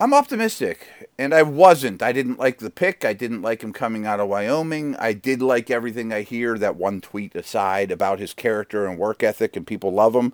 I'm 0.00 0.12
optimistic, 0.12 0.88
and 1.16 1.32
I 1.32 1.42
wasn't. 1.42 2.02
I 2.02 2.10
didn't 2.10 2.40
like 2.40 2.58
the 2.58 2.68
pick. 2.68 3.04
I 3.04 3.12
didn't 3.12 3.42
like 3.42 3.62
him 3.62 3.72
coming 3.72 4.06
out 4.06 4.18
of 4.18 4.26
Wyoming. 4.28 4.96
I 4.96 5.12
did 5.12 5.40
like 5.40 5.70
everything 5.70 6.12
I 6.12 6.22
hear, 6.22 6.58
that 6.58 6.74
one 6.74 7.00
tweet 7.00 7.36
aside, 7.36 7.92
about 7.92 8.18
his 8.18 8.34
character 8.34 8.84
and 8.84 8.98
work 8.98 9.22
ethic, 9.22 9.54
and 9.54 9.64
people 9.64 9.92
love 9.92 10.16
him. 10.16 10.32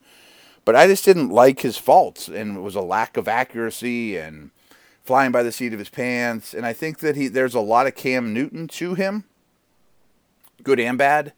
But 0.64 0.76
I 0.76 0.86
just 0.86 1.04
didn't 1.04 1.30
like 1.30 1.60
his 1.60 1.78
faults, 1.78 2.28
and 2.28 2.56
it 2.56 2.60
was 2.60 2.74
a 2.74 2.80
lack 2.80 3.16
of 3.16 3.28
accuracy 3.28 4.16
and 4.16 4.50
flying 5.02 5.32
by 5.32 5.42
the 5.42 5.52
seat 5.52 5.72
of 5.72 5.78
his 5.78 5.88
pants. 5.88 6.52
And 6.52 6.66
I 6.66 6.72
think 6.72 6.98
that 6.98 7.16
he 7.16 7.28
there's 7.28 7.54
a 7.54 7.60
lot 7.60 7.86
of 7.86 7.94
Cam 7.94 8.34
Newton 8.34 8.68
to 8.68 8.94
him, 8.94 9.24
good 10.62 10.78
and 10.78 10.98
bad. 10.98 11.32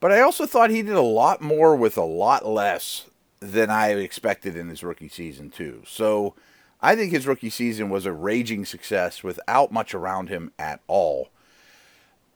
But 0.00 0.12
I 0.12 0.20
also 0.20 0.46
thought 0.46 0.70
he 0.70 0.82
did 0.82 0.94
a 0.94 1.00
lot 1.00 1.40
more 1.40 1.74
with 1.74 1.96
a 1.96 2.04
lot 2.04 2.46
less 2.46 3.06
than 3.40 3.70
I 3.70 3.90
expected 3.90 4.56
in 4.56 4.68
his 4.68 4.82
rookie 4.82 5.08
season 5.08 5.50
too. 5.50 5.82
So 5.86 6.34
I 6.80 6.94
think 6.94 7.12
his 7.12 7.26
rookie 7.26 7.50
season 7.50 7.90
was 7.90 8.06
a 8.06 8.12
raging 8.12 8.64
success 8.64 9.24
without 9.24 9.72
much 9.72 9.94
around 9.94 10.28
him 10.28 10.52
at 10.58 10.80
all. 10.86 11.30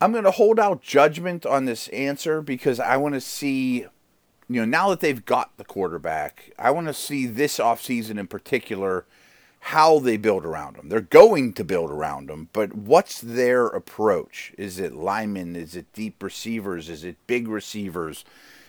I'm 0.01 0.11
going 0.11 0.25
to 0.25 0.33
hold 0.33 0.59
out 0.59 0.83
judgment 0.83 1.47
on 1.47 1.65
this 1.65 1.87
answer 1.89 2.43
because 2.43 2.81
I 2.81 2.97
want 2.97 3.15
to 3.15 3.21
see, 3.21 3.87
you 4.55 4.61
know, 4.61 4.67
now 4.67 4.91
that 4.91 5.01
they've 5.01 5.25
got 5.25 5.57
the 5.57 5.65
quarterback, 5.65 6.53
I 6.59 6.71
want 6.71 6.87
to 6.87 6.95
see 6.95 7.27
this 7.27 7.59
offseason 7.59 8.19
in 8.19 8.27
particular 8.27 9.05
how 9.67 10.01
they 10.01 10.17
build 10.17 10.45
around 10.45 10.77
him. 10.77 10.89
They're 10.89 11.01
going 11.01 11.53
to 11.53 11.63
build 11.63 11.91
around 11.91 12.29
him, 12.29 12.49
but 12.53 12.75
what's 12.75 13.21
their 13.21 13.67
approach? 13.67 14.53
Is 14.59 14.81
it 14.81 14.93
linemen? 14.93 15.55
Is 15.55 15.77
it 15.77 15.93
deep 15.93 16.21
receivers? 16.21 16.89
Is 16.89 17.05
it 17.05 17.17
big 17.29 17.47
receivers? 17.47 18.25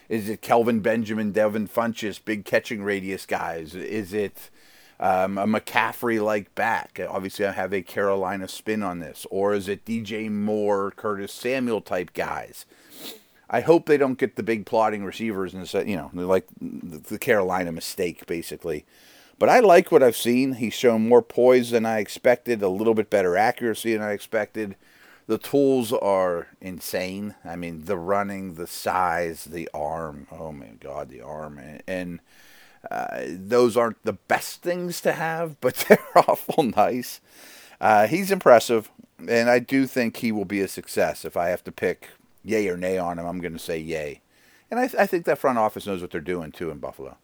Is 0.07 0.29
it 0.29 0.41
Kelvin 0.41 0.81
Benjamin, 0.81 1.31
Devin 1.31 1.67
Funchess, 1.67 2.23
big 2.23 2.45
catching 2.45 2.83
radius 2.83 3.25
guys? 3.25 3.73
Is 3.73 4.13
it 4.13 4.51
um, 4.99 5.39
a 5.39 5.47
McCaffrey 5.47 6.23
like 6.23 6.53
back? 6.53 6.99
Obviously, 7.09 7.47
I 7.47 7.53
have 7.53 7.73
a 7.73 7.81
Carolina 7.81 8.47
spin 8.47 8.83
on 8.83 8.99
this. 8.99 9.25
Or 9.31 9.55
is 9.55 9.67
it 9.67 9.85
DJ 9.85 10.29
Moore, 10.29 10.91
Curtis 10.91 11.33
Samuel 11.33 11.81
type 11.81 12.13
guys? 12.13 12.67
I 13.53 13.61
hope 13.61 13.85
they 13.85 13.97
don't 13.97 14.17
get 14.17 14.35
the 14.35 14.41
big 14.41 14.65
plotting 14.65 15.05
receivers 15.05 15.53
and 15.53 15.69
say 15.69 15.87
you 15.87 15.95
know, 15.95 16.09
like 16.11 16.47
the 16.59 17.19
Carolina 17.19 17.71
mistake 17.71 18.25
basically. 18.25 18.83
But 19.37 19.47
I 19.49 19.59
like 19.59 19.91
what 19.91 20.01
I've 20.01 20.17
seen. 20.17 20.53
He's 20.53 20.73
shown 20.73 21.07
more 21.07 21.21
poise 21.21 21.69
than 21.69 21.85
I 21.85 21.99
expected, 21.99 22.63
a 22.63 22.67
little 22.67 22.95
bit 22.95 23.11
better 23.11 23.37
accuracy 23.37 23.93
than 23.93 24.01
I 24.01 24.11
expected. 24.13 24.75
The 25.27 25.37
tools 25.37 25.93
are 25.93 26.47
insane. 26.61 27.35
I 27.45 27.55
mean, 27.55 27.85
the 27.85 27.97
running, 27.97 28.55
the 28.55 28.65
size, 28.65 29.45
the 29.45 29.69
arm. 29.71 30.27
Oh 30.31 30.51
my 30.51 30.71
God, 30.79 31.09
the 31.09 31.21
arm, 31.21 31.59
and, 31.59 31.83
and 31.87 32.19
uh, 32.89 33.21
those 33.27 33.77
aren't 33.77 34.03
the 34.03 34.13
best 34.13 34.63
things 34.63 34.99
to 35.01 35.13
have, 35.13 35.59
but 35.61 35.75
they're 35.87 35.99
awful 36.15 36.63
nice. 36.63 37.21
Uh, 37.79 38.07
he's 38.07 38.31
impressive, 38.31 38.89
and 39.19 39.47
I 39.47 39.59
do 39.59 39.85
think 39.85 40.17
he 40.17 40.31
will 40.31 40.45
be 40.45 40.61
a 40.61 40.67
success. 40.67 41.23
If 41.23 41.37
I 41.37 41.49
have 41.49 41.63
to 41.65 41.71
pick 41.71 42.09
yay 42.43 42.67
or 42.67 42.77
nay 42.77 42.97
on 42.97 43.19
him, 43.19 43.25
I'm 43.25 43.39
going 43.39 43.53
to 43.53 43.59
say 43.59 43.79
yay. 43.79 44.21
And 44.69 44.79
I, 44.79 44.87
th- 44.87 44.99
I, 44.99 45.05
think 45.05 45.25
that 45.25 45.37
front 45.37 45.57
office 45.57 45.85
knows 45.85 46.01
what 46.01 46.11
they're 46.11 46.21
doing 46.21 46.51
too 46.51 46.71
in 46.71 46.79
Buffalo. 46.79 47.17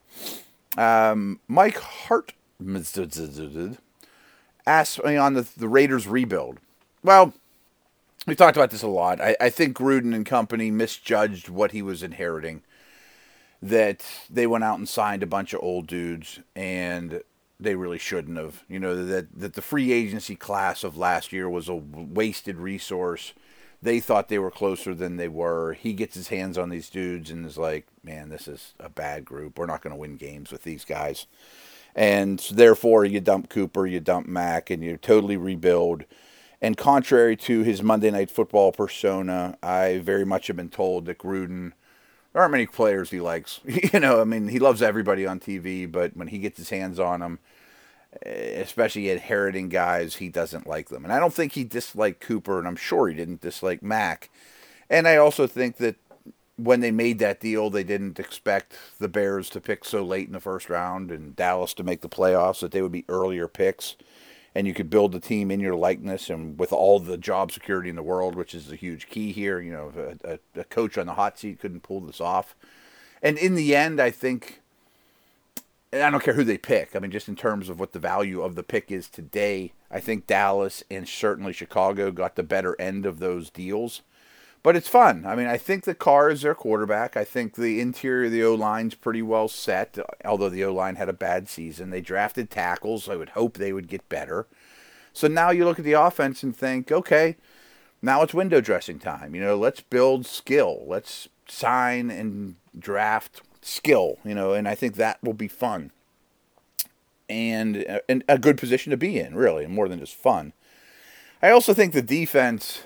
Um, 0.77 1.39
Mike 1.47 1.77
Hart 1.77 2.33
asked 4.67 5.03
me 5.03 5.17
on 5.17 5.33
the, 5.33 5.47
the 5.57 5.67
Raiders 5.67 6.07
rebuild. 6.07 6.59
Well, 7.03 7.33
we 8.27 8.35
talked 8.35 8.57
about 8.57 8.69
this 8.69 8.83
a 8.83 8.87
lot. 8.87 9.19
I, 9.19 9.35
I 9.41 9.49
think 9.49 9.75
Gruden 9.75 10.13
and 10.13 10.25
company 10.25 10.69
misjudged 10.69 11.49
what 11.49 11.71
he 11.71 11.81
was 11.81 12.03
inheriting 12.03 12.61
that 13.61 14.05
they 14.29 14.47
went 14.47 14.63
out 14.63 14.77
and 14.77 14.87
signed 14.87 15.23
a 15.23 15.27
bunch 15.27 15.53
of 15.53 15.61
old 15.61 15.87
dudes 15.87 16.39
and 16.55 17.21
they 17.59 17.75
really 17.75 17.97
shouldn't 17.97 18.37
have. 18.37 18.63
You 18.69 18.79
know 18.79 19.05
that 19.05 19.27
that 19.37 19.53
the 19.53 19.61
free 19.61 19.91
agency 19.91 20.35
class 20.35 20.83
of 20.83 20.97
last 20.97 21.33
year 21.33 21.49
was 21.49 21.67
a 21.67 21.75
wasted 21.75 22.57
resource. 22.57 23.33
They 23.81 23.99
thought 23.99 24.27
they 24.27 24.39
were 24.39 24.51
closer 24.51 24.93
than 24.93 25.17
they 25.17 25.29
were. 25.29 25.73
He 25.73 25.93
gets 25.93 26.15
his 26.15 26.27
hands 26.27 26.57
on 26.57 26.69
these 26.69 26.89
dudes 26.89 27.31
and 27.31 27.45
is 27.45 27.57
like, 27.57 27.87
"Man, 28.03 28.29
this 28.29 28.47
is 28.47 28.73
a 28.79 28.89
bad 28.89 29.23
group. 29.23 29.57
We're 29.57 29.65
not 29.65 29.81
going 29.81 29.93
to 29.93 29.99
win 29.99 30.17
games 30.17 30.51
with 30.51 30.63
these 30.63 30.83
guys." 30.83 31.27
And 31.95 32.39
therefore, 32.51 33.05
you 33.05 33.19
dump 33.19 33.49
Cooper, 33.49 33.85
you 33.85 33.99
dump 33.99 34.27
Mack, 34.27 34.69
and 34.69 34.83
you 34.83 34.97
totally 34.97 35.37
rebuild. 35.37 36.05
And 36.61 36.75
contrary 36.75 37.37
to 37.37 37.61
his 37.63 37.81
Monday 37.81 38.11
Night 38.11 38.29
Football 38.29 38.73
persona, 38.73 39.57
I 39.63 39.99
very 39.99 40.25
much 40.25 40.47
have 40.47 40.57
been 40.57 40.69
told 40.69 41.05
that 41.05 41.17
Gruden 41.17 41.71
there 42.33 42.41
aren't 42.41 42.51
many 42.51 42.67
players 42.67 43.09
he 43.09 43.19
likes. 43.19 43.59
you 43.65 43.99
know, 43.99 44.21
I 44.21 44.23
mean, 44.23 44.49
he 44.49 44.59
loves 44.59 44.81
everybody 44.81 45.25
on 45.25 45.39
TV, 45.39 45.89
but 45.89 46.15
when 46.15 46.27
he 46.27 46.39
gets 46.39 46.57
his 46.57 46.69
hands 46.69 46.99
on 46.99 47.21
them, 47.21 47.39
Eh, 48.25 48.59
especially 48.59 49.09
inheriting 49.09 49.69
guys, 49.69 50.15
he 50.15 50.29
doesn't 50.29 50.67
like 50.67 50.89
them. 50.89 51.03
And 51.03 51.13
I 51.13 51.19
don't 51.19 51.33
think 51.33 51.53
he 51.53 51.63
disliked 51.63 52.21
Cooper, 52.21 52.57
and 52.57 52.67
I'm 52.67 52.75
sure 52.75 53.07
he 53.07 53.13
didn't 53.13 53.41
dislike 53.41 53.83
Mack. 53.83 54.29
And 54.89 55.07
I 55.07 55.17
also 55.17 55.45
think 55.45 55.77
that 55.77 55.95
when 56.55 56.79
they 56.79 56.91
made 56.91 57.19
that 57.19 57.39
deal, 57.39 57.69
they 57.69 57.83
didn't 57.83 58.19
expect 58.19 58.73
the 58.99 59.07
Bears 59.07 59.49
to 59.51 59.61
pick 59.61 59.85
so 59.85 60.03
late 60.03 60.27
in 60.27 60.33
the 60.33 60.39
first 60.39 60.69
round 60.69 61.11
and 61.11 61.35
Dallas 61.35 61.73
to 61.75 61.83
make 61.83 62.01
the 62.01 62.09
playoffs, 62.09 62.61
that 62.61 62.71
they 62.71 62.81
would 62.81 62.91
be 62.91 63.05
earlier 63.07 63.47
picks. 63.47 63.95
And 64.55 64.65
you 64.65 64.73
could 64.73 64.89
build 64.89 65.11
the 65.11 65.19
team 65.19 65.51
in 65.51 65.59
your 65.59 65.75
likeness 65.75 66.31
and 66.31 66.57
with 66.57 66.73
all 66.73 66.99
the 66.99 67.17
job 67.17 67.51
security 67.51 67.89
in 67.89 67.95
the 67.95 68.01
world, 68.01 68.33
which 68.35 68.55
is 68.55 68.71
a 68.71 68.75
huge 68.75 69.07
key 69.07 69.31
here. 69.31 69.61
You 69.61 69.71
know, 69.71 69.93
a, 70.25 70.33
a, 70.33 70.61
a 70.61 70.63
coach 70.63 70.97
on 70.97 71.05
the 71.05 71.13
hot 71.13 71.37
seat 71.37 71.59
couldn't 71.59 71.83
pull 71.83 72.01
this 72.01 72.19
off. 72.19 72.55
And 73.21 73.37
in 73.37 73.53
the 73.53 73.75
end, 73.75 74.01
I 74.01 74.09
think 74.09 74.61
I 75.91 76.09
don't 76.11 76.23
care 76.23 76.35
who 76.35 76.43
they 76.43 76.57
pick. 76.57 76.95
I 76.95 76.99
mean, 76.99 77.09
just 77.09 77.27
in 77.27 77.35
terms 77.35 77.67
of 77.67 77.79
what 77.79 77.93
the 77.93 77.99
value 77.99 78.41
of 78.41 78.55
the 78.55 78.63
pick 78.63 78.91
is 78.91 79.09
today, 79.09 79.73
I 79.89 79.99
think 79.99 80.27
Dallas 80.27 80.83
and 80.91 81.07
certainly 81.07 81.51
Chicago 81.51 82.11
got 82.11 82.35
the 82.35 82.43
better 82.43 82.79
end 82.79 83.07
of 83.07 83.19
those 83.19 83.49
deals. 83.49 84.03
But 84.61 84.75
it's 84.75 84.89
fun. 84.89 85.25
I 85.25 85.35
mean, 85.35 85.47
I 85.47 85.57
think 85.57 85.85
the 85.85 85.95
Carr 85.95 86.29
is 86.29 86.41
their 86.41 86.53
quarterback. 86.53 87.15
I 87.15 87.23
think 87.23 87.55
the 87.55 87.79
interior 87.79 88.25
of 88.25 88.31
the 88.31 88.43
O 88.43 88.53
line's 88.53 88.93
pretty 88.93 89.21
well 89.21 89.47
set, 89.47 89.97
although 90.25 90.49
the 90.49 90.65
O 90.65 90.73
line 90.73 90.95
had 90.95 91.09
a 91.09 91.13
bad 91.13 91.47
season. 91.47 91.89
They 91.89 92.01
drafted 92.01 92.51
tackles. 92.51 93.07
I 93.07 93.15
would 93.15 93.29
hope 93.29 93.57
they 93.57 93.73
would 93.73 93.87
get 93.87 94.09
better. 94.09 94.47
So 95.13 95.27
now 95.27 95.49
you 95.49 95.65
look 95.65 95.79
at 95.79 95.85
the 95.85 95.93
offense 95.93 96.43
and 96.43 96.55
think, 96.55 96.91
okay, 96.91 97.37
now 98.01 98.21
it's 98.21 98.33
window 98.33 98.61
dressing 98.61 98.99
time. 98.99 99.33
You 99.33 99.41
know, 99.41 99.57
let's 99.57 99.81
build 99.81 100.25
skill. 100.25 100.83
Let's 100.85 101.29
sign 101.47 102.11
and 102.11 102.55
draft 102.77 103.41
skill, 103.61 104.17
you 104.23 104.35
know, 104.35 104.53
and 104.53 104.67
I 104.67 104.75
think 104.75 104.95
that 104.95 105.23
will 105.23 105.33
be 105.33 105.47
fun 105.47 105.91
and, 107.29 107.85
uh, 107.87 107.99
and 108.07 108.23
a 108.27 108.37
good 108.37 108.57
position 108.57 108.91
to 108.91 108.97
be 108.97 109.19
in, 109.19 109.35
really, 109.35 109.67
more 109.67 109.87
than 109.87 109.99
just 109.99 110.15
fun. 110.15 110.53
I 111.41 111.51
also 111.51 111.73
think 111.73 111.93
the 111.93 112.01
defense 112.01 112.81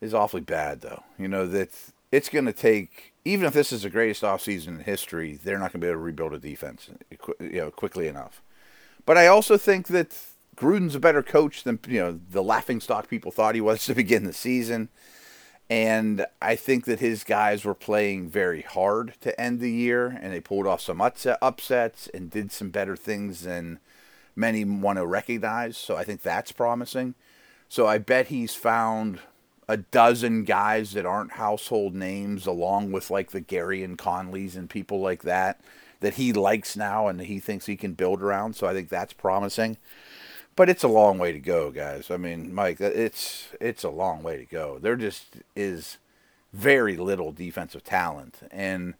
is 0.00 0.14
awfully 0.14 0.42
bad, 0.42 0.80
though. 0.80 1.02
You 1.18 1.28
know 1.28 1.46
that 1.46 1.70
it's 2.12 2.28
going 2.28 2.46
to 2.46 2.52
take, 2.52 3.14
even 3.24 3.46
if 3.46 3.52
this 3.52 3.72
is 3.72 3.82
the 3.82 3.90
greatest 3.90 4.22
offseason 4.22 4.68
in 4.68 4.78
history, 4.80 5.38
they're 5.42 5.58
not 5.58 5.72
going 5.72 5.80
to 5.80 5.86
be 5.86 5.88
able 5.88 6.00
to 6.00 6.04
rebuild 6.04 6.34
a 6.34 6.38
defense, 6.38 6.88
you 7.40 7.60
know, 7.60 7.70
quickly 7.70 8.06
enough. 8.06 8.42
But 9.04 9.18
I 9.18 9.26
also 9.26 9.56
think 9.56 9.88
that 9.88 10.16
Gruden's 10.56 10.94
a 10.94 11.00
better 11.00 11.22
coach 11.22 11.64
than 11.64 11.78
you 11.88 12.00
know 12.00 12.20
the 12.30 12.42
laughing 12.42 12.80
stock 12.80 13.08
people 13.08 13.30
thought 13.30 13.54
he 13.54 13.60
was 13.60 13.84
to 13.86 13.94
begin 13.94 14.24
the 14.24 14.32
season. 14.32 14.88
And 15.70 16.24
I 16.40 16.56
think 16.56 16.86
that 16.86 17.00
his 17.00 17.24
guys 17.24 17.64
were 17.64 17.74
playing 17.74 18.30
very 18.30 18.62
hard 18.62 19.14
to 19.20 19.38
end 19.38 19.60
the 19.60 19.70
year, 19.70 20.06
and 20.06 20.32
they 20.32 20.40
pulled 20.40 20.66
off 20.66 20.80
some 20.80 21.00
upsets 21.00 22.08
and 22.14 22.30
did 22.30 22.50
some 22.52 22.70
better 22.70 22.96
things 22.96 23.42
than 23.42 23.78
many 24.34 24.64
want 24.64 24.98
to 24.98 25.06
recognize. 25.06 25.76
So 25.76 25.96
I 25.96 26.04
think 26.04 26.22
that's 26.22 26.52
promising. 26.52 27.14
So 27.68 27.86
I 27.86 27.98
bet 27.98 28.28
he's 28.28 28.54
found 28.54 29.20
a 29.68 29.76
dozen 29.76 30.44
guys 30.44 30.92
that 30.92 31.04
aren't 31.04 31.32
household 31.32 31.94
names, 31.94 32.46
along 32.46 32.92
with 32.92 33.10
like 33.10 33.32
the 33.32 33.42
Gareon 33.42 33.96
Conleys 33.96 34.56
and 34.56 34.70
people 34.70 35.00
like 35.00 35.22
that, 35.24 35.60
that 36.00 36.14
he 36.14 36.32
likes 36.32 36.78
now 36.78 37.08
and 37.08 37.20
he 37.20 37.38
thinks 37.38 37.66
he 37.66 37.76
can 37.76 37.92
build 37.92 38.22
around. 38.22 38.56
So 38.56 38.66
I 38.66 38.72
think 38.72 38.88
that's 38.88 39.12
promising 39.12 39.76
but 40.58 40.68
it's 40.68 40.82
a 40.82 40.88
long 40.88 41.18
way 41.18 41.30
to 41.30 41.38
go, 41.38 41.70
guys. 41.70 42.10
I 42.10 42.16
mean, 42.16 42.52
Mike, 42.52 42.80
it's 42.80 43.50
it's 43.60 43.84
a 43.84 43.90
long 43.90 44.24
way 44.24 44.36
to 44.36 44.44
go. 44.44 44.80
There 44.80 44.96
just 44.96 45.36
is 45.54 45.98
very 46.52 46.96
little 46.96 47.30
defensive 47.30 47.84
talent, 47.84 48.40
and 48.50 48.94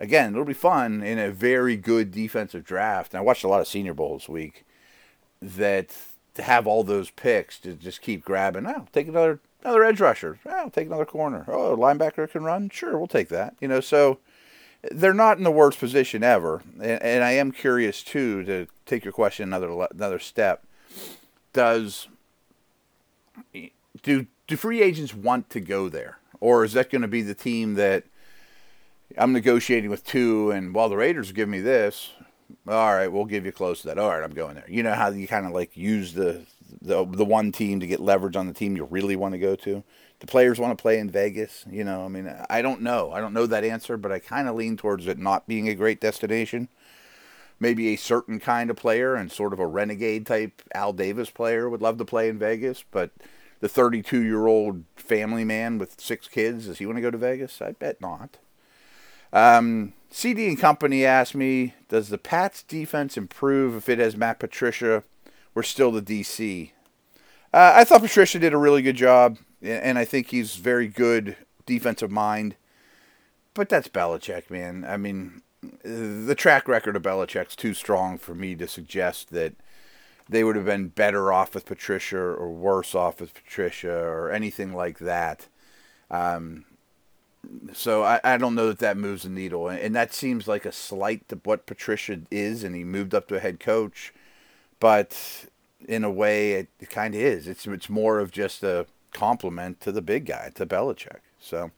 again, 0.00 0.32
it'll 0.32 0.44
be 0.44 0.54
fun 0.54 1.02
in 1.02 1.18
a 1.18 1.32
very 1.32 1.76
good 1.76 2.12
defensive 2.12 2.62
draft. 2.62 3.12
And 3.12 3.18
I 3.18 3.22
watched 3.22 3.42
a 3.42 3.48
lot 3.48 3.60
of 3.60 3.66
Senior 3.66 3.94
Bowl 3.94 4.16
this 4.16 4.28
week. 4.28 4.64
That 5.42 5.92
to 6.34 6.42
have 6.42 6.68
all 6.68 6.84
those 6.84 7.10
picks 7.10 7.58
to 7.60 7.72
just 7.74 8.00
keep 8.00 8.24
grabbing. 8.24 8.64
Oh, 8.68 8.86
take 8.92 9.08
another 9.08 9.40
another 9.64 9.82
edge 9.82 10.00
rusher. 10.00 10.38
Oh, 10.46 10.68
take 10.68 10.86
another 10.86 11.04
corner. 11.04 11.46
Oh, 11.48 11.76
linebacker 11.76 12.30
can 12.30 12.44
run. 12.44 12.70
Sure, 12.70 12.96
we'll 12.96 13.08
take 13.08 13.28
that. 13.30 13.56
You 13.60 13.66
know, 13.66 13.80
so 13.80 14.20
they're 14.92 15.12
not 15.12 15.38
in 15.38 15.42
the 15.42 15.50
worst 15.50 15.80
position 15.80 16.22
ever. 16.22 16.62
And, 16.80 17.02
and 17.02 17.24
I 17.24 17.32
am 17.32 17.50
curious 17.50 18.04
too 18.04 18.44
to 18.44 18.68
take 18.86 19.04
your 19.04 19.12
question 19.12 19.52
another 19.52 19.88
another 19.90 20.20
step 20.20 20.62
does 21.52 22.08
do 24.02 24.26
do 24.46 24.56
free 24.56 24.82
agents 24.82 25.14
want 25.14 25.50
to 25.50 25.60
go 25.60 25.88
there, 25.88 26.18
or 26.40 26.64
is 26.64 26.72
that 26.74 26.90
going 26.90 27.02
to 27.02 27.08
be 27.08 27.22
the 27.22 27.34
team 27.34 27.74
that 27.74 28.04
I'm 29.18 29.32
negotiating 29.32 29.90
with 29.90 30.04
two, 30.04 30.50
and 30.50 30.74
while 30.74 30.88
the 30.88 30.96
Raiders 30.96 31.32
give 31.32 31.48
me 31.48 31.60
this, 31.60 32.10
all 32.68 32.94
right, 32.94 33.10
we'll 33.10 33.24
give 33.24 33.44
you 33.44 33.52
close 33.52 33.82
to 33.82 33.88
that. 33.88 33.98
All 33.98 34.10
right, 34.10 34.22
I'm 34.22 34.34
going 34.34 34.54
there. 34.54 34.68
You 34.68 34.82
know 34.82 34.94
how 34.94 35.08
you 35.08 35.26
kind 35.26 35.46
of 35.46 35.52
like 35.52 35.76
use 35.76 36.14
the 36.14 36.42
the 36.80 37.04
the 37.04 37.24
one 37.24 37.52
team 37.52 37.80
to 37.80 37.86
get 37.86 38.00
leverage 38.00 38.36
on 38.36 38.46
the 38.46 38.52
team 38.52 38.76
you 38.76 38.84
really 38.84 39.16
want 39.16 39.32
to 39.32 39.38
go 39.38 39.56
to. 39.56 39.82
The 40.20 40.26
players 40.26 40.58
want 40.58 40.76
to 40.76 40.80
play 40.80 40.98
in 40.98 41.10
Vegas. 41.10 41.64
You 41.70 41.84
know, 41.84 42.04
I 42.04 42.08
mean, 42.08 42.32
I 42.48 42.62
don't 42.62 42.82
know. 42.82 43.12
I 43.12 43.20
don't 43.20 43.34
know 43.34 43.46
that 43.46 43.64
answer, 43.64 43.96
but 43.96 44.12
I 44.12 44.18
kind 44.18 44.48
of 44.48 44.56
lean 44.56 44.76
towards 44.76 45.06
it 45.06 45.18
not 45.18 45.46
being 45.46 45.68
a 45.68 45.74
great 45.74 46.00
destination 46.00 46.68
maybe 47.58 47.88
a 47.88 47.96
certain 47.96 48.38
kind 48.38 48.70
of 48.70 48.76
player 48.76 49.14
and 49.14 49.32
sort 49.32 49.52
of 49.52 49.58
a 49.58 49.66
renegade 49.66 50.26
type 50.26 50.62
Al 50.74 50.92
Davis 50.92 51.30
player 51.30 51.68
would 51.68 51.82
love 51.82 51.98
to 51.98 52.04
play 52.04 52.28
in 52.28 52.38
Vegas, 52.38 52.84
but 52.90 53.10
the 53.60 53.68
32 53.68 54.22
year 54.22 54.46
old 54.46 54.84
family 54.96 55.44
man 55.44 55.78
with 55.78 56.00
six 56.00 56.28
kids, 56.28 56.66
does 56.66 56.78
he 56.78 56.86
want 56.86 56.96
to 56.96 57.02
go 57.02 57.10
to 57.10 57.18
Vegas? 57.18 57.62
I 57.62 57.72
bet 57.72 58.00
not. 58.00 58.38
Um, 59.32 59.92
CD 60.10 60.48
and 60.48 60.58
Company 60.58 61.04
asked 61.04 61.34
me, 61.34 61.74
does 61.88 62.08
the 62.08 62.18
Pats 62.18 62.62
defense 62.62 63.16
improve 63.16 63.74
if 63.76 63.88
it 63.88 63.98
has 63.98 64.16
Matt 64.16 64.38
Patricia? 64.38 65.02
We're 65.54 65.62
still 65.62 65.90
the 65.90 66.02
DC. 66.02 66.70
Uh, 67.52 67.72
I 67.74 67.84
thought 67.84 68.02
Patricia 68.02 68.38
did 68.38 68.52
a 68.52 68.58
really 68.58 68.82
good 68.82 68.96
job, 68.96 69.38
and 69.62 69.98
I 69.98 70.04
think 70.04 70.28
he's 70.28 70.56
very 70.56 70.88
good 70.88 71.36
defensive 71.64 72.10
mind. 72.10 72.56
But 73.54 73.70
that's 73.70 73.88
Belichick, 73.88 74.50
man. 74.50 74.84
I 74.86 74.98
mean, 74.98 75.42
the 75.82 76.34
track 76.34 76.68
record 76.68 76.96
of 76.96 77.02
Belichick's 77.02 77.56
too 77.56 77.74
strong 77.74 78.18
for 78.18 78.34
me 78.34 78.54
to 78.54 78.68
suggest 78.68 79.30
that 79.30 79.54
they 80.28 80.42
would 80.44 80.56
have 80.56 80.64
been 80.64 80.88
better 80.88 81.32
off 81.32 81.54
with 81.54 81.66
Patricia 81.66 82.18
or 82.18 82.50
worse 82.50 82.94
off 82.94 83.20
with 83.20 83.34
Patricia 83.34 83.96
or 83.96 84.30
anything 84.30 84.74
like 84.74 84.98
that. 84.98 85.46
Um, 86.10 86.64
so 87.72 88.02
I, 88.02 88.20
I 88.24 88.36
don't 88.36 88.54
know 88.54 88.68
that 88.68 88.80
that 88.80 88.96
moves 88.96 89.22
the 89.22 89.28
needle, 89.28 89.68
and 89.68 89.94
that 89.94 90.12
seems 90.12 90.48
like 90.48 90.64
a 90.64 90.72
slight 90.72 91.28
to 91.28 91.40
what 91.44 91.66
Patricia 91.66 92.20
is, 92.30 92.64
and 92.64 92.74
he 92.74 92.84
moved 92.84 93.14
up 93.14 93.28
to 93.28 93.36
a 93.36 93.40
head 93.40 93.60
coach, 93.60 94.12
but 94.80 95.46
in 95.86 96.02
a 96.02 96.10
way 96.10 96.52
it, 96.52 96.68
it 96.80 96.90
kind 96.90 97.14
of 97.14 97.20
is. 97.20 97.46
It's 97.46 97.66
it's 97.66 97.88
more 97.88 98.18
of 98.18 98.32
just 98.32 98.64
a 98.64 98.86
compliment 99.12 99.80
to 99.82 99.92
the 99.92 100.02
big 100.02 100.26
guy, 100.26 100.50
to 100.56 100.66
Belichick. 100.66 101.20
So 101.40 101.70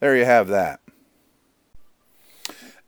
there 0.00 0.16
you 0.16 0.24
have 0.26 0.48
that. 0.48 0.80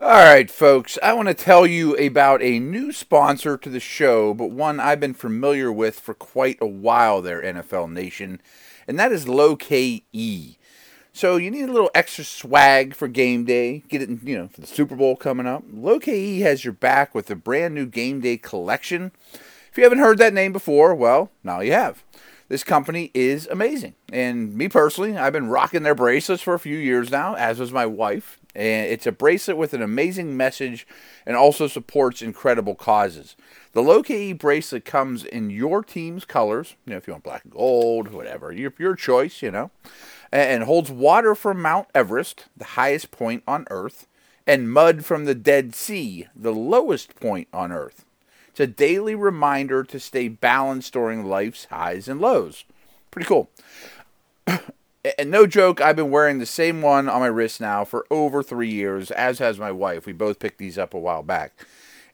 All 0.02 0.08
right, 0.08 0.50
folks, 0.50 0.98
I 1.00 1.12
want 1.12 1.28
to 1.28 1.34
tell 1.34 1.64
you 1.64 1.96
about 1.96 2.42
a 2.42 2.58
new 2.58 2.90
sponsor 2.90 3.56
to 3.56 3.68
the 3.68 3.78
show, 3.78 4.34
but 4.34 4.50
one 4.50 4.80
I've 4.80 4.98
been 4.98 5.14
familiar 5.14 5.70
with 5.70 6.00
for 6.00 6.12
quite 6.12 6.58
a 6.60 6.66
while 6.66 7.22
there, 7.22 7.40
NFL 7.40 7.92
Nation, 7.92 8.42
and 8.88 8.98
that 8.98 9.12
is 9.12 9.26
Lokai. 9.26 10.56
So 11.12 11.36
you 11.36 11.52
need 11.52 11.68
a 11.68 11.72
little 11.72 11.92
extra 11.94 12.24
swag 12.24 12.96
for 12.96 13.06
game 13.06 13.44
day. 13.44 13.84
Get 13.88 14.02
it, 14.02 14.08
you 14.24 14.36
know, 14.36 14.48
for 14.48 14.60
the 14.60 14.66
Super 14.66 14.96
Bowl 14.96 15.14
coming 15.14 15.46
up. 15.46 15.62
Lokai 15.70 16.40
has 16.40 16.64
your 16.64 16.74
back 16.74 17.14
with 17.14 17.30
a 17.30 17.36
brand 17.36 17.72
new 17.72 17.86
game 17.86 18.20
day 18.20 18.36
collection. 18.36 19.12
If 19.70 19.78
you 19.78 19.84
haven't 19.84 20.00
heard 20.00 20.18
that 20.18 20.34
name 20.34 20.52
before, 20.52 20.96
well, 20.96 21.30
now 21.44 21.60
you 21.60 21.74
have. 21.74 22.02
This 22.48 22.64
company 22.64 23.12
is 23.14 23.46
amazing. 23.46 23.94
And 24.12 24.52
me 24.54 24.68
personally, 24.68 25.16
I've 25.16 25.32
been 25.32 25.48
rocking 25.48 25.84
their 25.84 25.94
bracelets 25.94 26.42
for 26.42 26.54
a 26.54 26.58
few 26.58 26.76
years 26.76 27.12
now, 27.12 27.34
as 27.34 27.60
was 27.60 27.70
my 27.70 27.86
wife. 27.86 28.40
And 28.54 28.86
it's 28.86 29.06
a 29.06 29.12
bracelet 29.12 29.56
with 29.56 29.72
an 29.72 29.82
amazing 29.82 30.36
message 30.36 30.86
and 31.24 31.36
also 31.36 31.66
supports 31.66 32.20
incredible 32.20 32.74
causes. 32.74 33.34
The 33.72 33.80
Lokai 33.82 34.36
bracelet 34.38 34.84
comes 34.84 35.24
in 35.24 35.48
your 35.50 35.82
team's 35.82 36.24
colors, 36.24 36.76
you 36.84 36.90
know, 36.90 36.98
if 36.98 37.06
you 37.06 37.14
want 37.14 37.24
black 37.24 37.44
and 37.44 37.52
gold, 37.52 38.08
whatever, 38.12 38.52
your, 38.52 38.74
your 38.78 38.94
choice, 38.94 39.40
you 39.40 39.50
know, 39.50 39.70
and 40.30 40.64
holds 40.64 40.90
water 40.90 41.34
from 41.34 41.62
Mount 41.62 41.88
Everest, 41.94 42.46
the 42.56 42.64
highest 42.64 43.10
point 43.10 43.42
on 43.46 43.66
Earth, 43.70 44.06
and 44.46 44.70
mud 44.70 45.04
from 45.04 45.24
the 45.24 45.34
Dead 45.34 45.74
Sea, 45.74 46.28
the 46.36 46.52
lowest 46.52 47.18
point 47.18 47.48
on 47.52 47.72
Earth. 47.72 48.04
It's 48.48 48.60
a 48.60 48.66
daily 48.66 49.14
reminder 49.14 49.82
to 49.84 49.98
stay 49.98 50.28
balanced 50.28 50.92
during 50.92 51.24
life's 51.24 51.66
highs 51.66 52.06
and 52.06 52.20
lows. 52.20 52.64
Pretty 53.10 53.26
cool. 53.26 53.48
And 55.18 55.32
no 55.32 55.48
joke, 55.48 55.80
I've 55.80 55.96
been 55.96 56.12
wearing 56.12 56.38
the 56.38 56.46
same 56.46 56.80
one 56.80 57.08
on 57.08 57.20
my 57.20 57.26
wrist 57.26 57.60
now 57.60 57.84
for 57.84 58.06
over 58.08 58.40
three 58.40 58.70
years, 58.70 59.10
as 59.10 59.40
has 59.40 59.58
my 59.58 59.72
wife. 59.72 60.06
We 60.06 60.12
both 60.12 60.38
picked 60.38 60.58
these 60.58 60.78
up 60.78 60.94
a 60.94 60.98
while 60.98 61.24
back. 61.24 61.66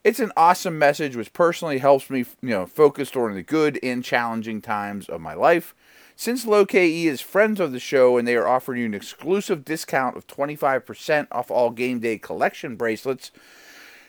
It's 0.05 0.21
an 0.21 0.33
awesome 0.39 0.79
message, 0.79 1.15
which 1.15 1.35
personally 1.35 1.79
helps 1.79 2.09
me, 2.09 2.25
you 2.41 2.49
know, 2.49 2.65
focus 2.65 3.11
during 3.11 3.35
the 3.35 3.43
good 3.43 3.79
and 3.83 4.03
challenging 4.03 4.63
times 4.63 5.07
of 5.11 5.21
my 5.21 5.35
life. 5.35 5.75
Since 6.17 6.47
Lokai 6.47 7.05
is 7.05 7.21
friends 7.21 7.61
of 7.61 7.73
the 7.73 7.79
show 7.79 8.17
and 8.17 8.27
they 8.27 8.37
are 8.37 8.49
offering 8.49 8.81
you 8.81 8.87
an 8.87 8.95
exclusive 8.95 9.67
discount 9.67 10.17
of 10.17 10.27
25% 10.27 11.29
off 11.31 11.51
all 11.51 11.71
game 11.71 11.99
day 12.01 12.17
collection 12.17 12.75
bracelets, 12.75 13.31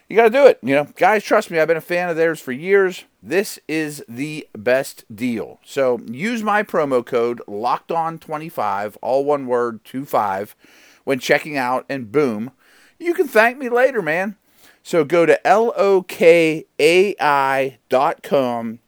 you 0.10 0.16
got 0.16 0.24
to 0.24 0.30
do 0.32 0.48
it. 0.48 0.60
You 0.64 0.74
know, 0.76 0.88
guys, 0.96 1.24
trust 1.24 1.52
me, 1.52 1.60
I've 1.60 1.68
been 1.68 1.78
a 1.78 1.82
fan 1.82 2.10
of 2.10 2.18
theirs 2.18 2.42
for 2.42 2.52
years. 2.52 3.06
This 3.22 3.60
is 3.68 4.04
the 4.10 4.48
best 4.58 5.06
deal. 5.16 5.60
So 5.64 6.00
use 6.08 6.42
my 6.42 6.64
promo 6.64 7.06
code 7.06 7.42
locked 7.48 7.92
on 7.92 8.18
25, 8.18 8.98
all 9.04 9.24
one 9.24 9.46
word, 9.46 9.86
25, 9.86 10.56
when 11.04 11.20
checking 11.20 11.56
out, 11.58 11.86
and 11.88 12.12
boom, 12.12 12.52
you 12.98 13.14
can 13.14 13.28
thank 13.28 13.60
me 13.60 13.70
later, 13.70 14.02
man. 14.02 14.36
So 14.82 15.06
go 15.06 15.28
to 15.28 15.40
lokai.com, 15.46 16.70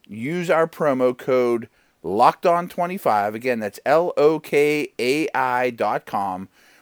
use 0.07 0.49
our 0.49 0.67
promo 0.67 1.15
code 1.17 1.69
locked 2.01 2.47
on 2.47 2.67
25. 2.67 3.35
Again, 3.35 3.59
that's 3.59 3.79
lokai.com 3.85 4.89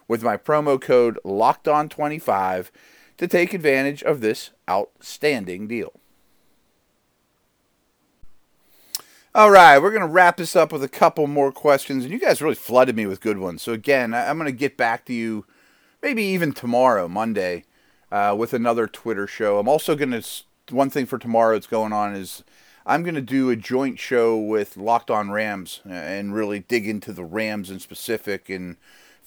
with 0.07 0.23
my 0.23 0.37
promo 0.37 0.81
code 0.81 1.19
locked 1.25 1.67
on 1.67 1.89
25 1.89 2.71
to 3.19 3.27
take 3.27 3.53
advantage 3.53 4.01
of 4.01 4.21
this 4.21 4.49
outstanding 4.67 5.67
deal. 5.67 5.91
All 9.35 9.51
right, 9.51 9.77
we're 9.77 9.91
going 9.91 10.01
to 10.01 10.07
wrap 10.07 10.37
this 10.37 10.55
up 10.55 10.71
with 10.71 10.83
a 10.83 10.89
couple 10.89 11.27
more 11.27 11.51
questions. 11.51 12.03
And 12.03 12.11
you 12.11 12.19
guys 12.19 12.41
really 12.41 12.55
flooded 12.55 12.95
me 12.95 13.05
with 13.05 13.21
good 13.21 13.37
ones. 13.37 13.61
So, 13.61 13.73
again, 13.73 14.13
I'm 14.13 14.37
going 14.37 14.49
to 14.49 14.57
get 14.57 14.75
back 14.75 15.05
to 15.05 15.13
you 15.13 15.45
maybe 16.01 16.23
even 16.23 16.53
tomorrow, 16.53 17.07
Monday, 17.07 17.65
uh, 18.11 18.35
with 18.37 18.53
another 18.53 18.87
Twitter 18.87 19.27
show. 19.27 19.59
I'm 19.59 19.67
also 19.67 19.95
going 19.95 20.11
to, 20.11 20.25
one 20.71 20.89
thing 20.89 21.05
for 21.05 21.19
tomorrow 21.19 21.55
that's 21.55 21.67
going 21.67 21.93
on 21.93 22.15
is 22.15 22.43
I'm 22.85 23.03
going 23.03 23.15
to 23.15 23.21
do 23.21 23.49
a 23.49 23.55
joint 23.55 23.99
show 23.99 24.35
with 24.37 24.77
Locked 24.77 25.11
On 25.11 25.29
Rams 25.29 25.81
uh, 25.87 25.91
and 25.91 26.33
really 26.33 26.59
dig 26.61 26.87
into 26.87 27.13
the 27.13 27.25
Rams 27.25 27.69
in 27.69 27.79
specific 27.79 28.49
and 28.49 28.77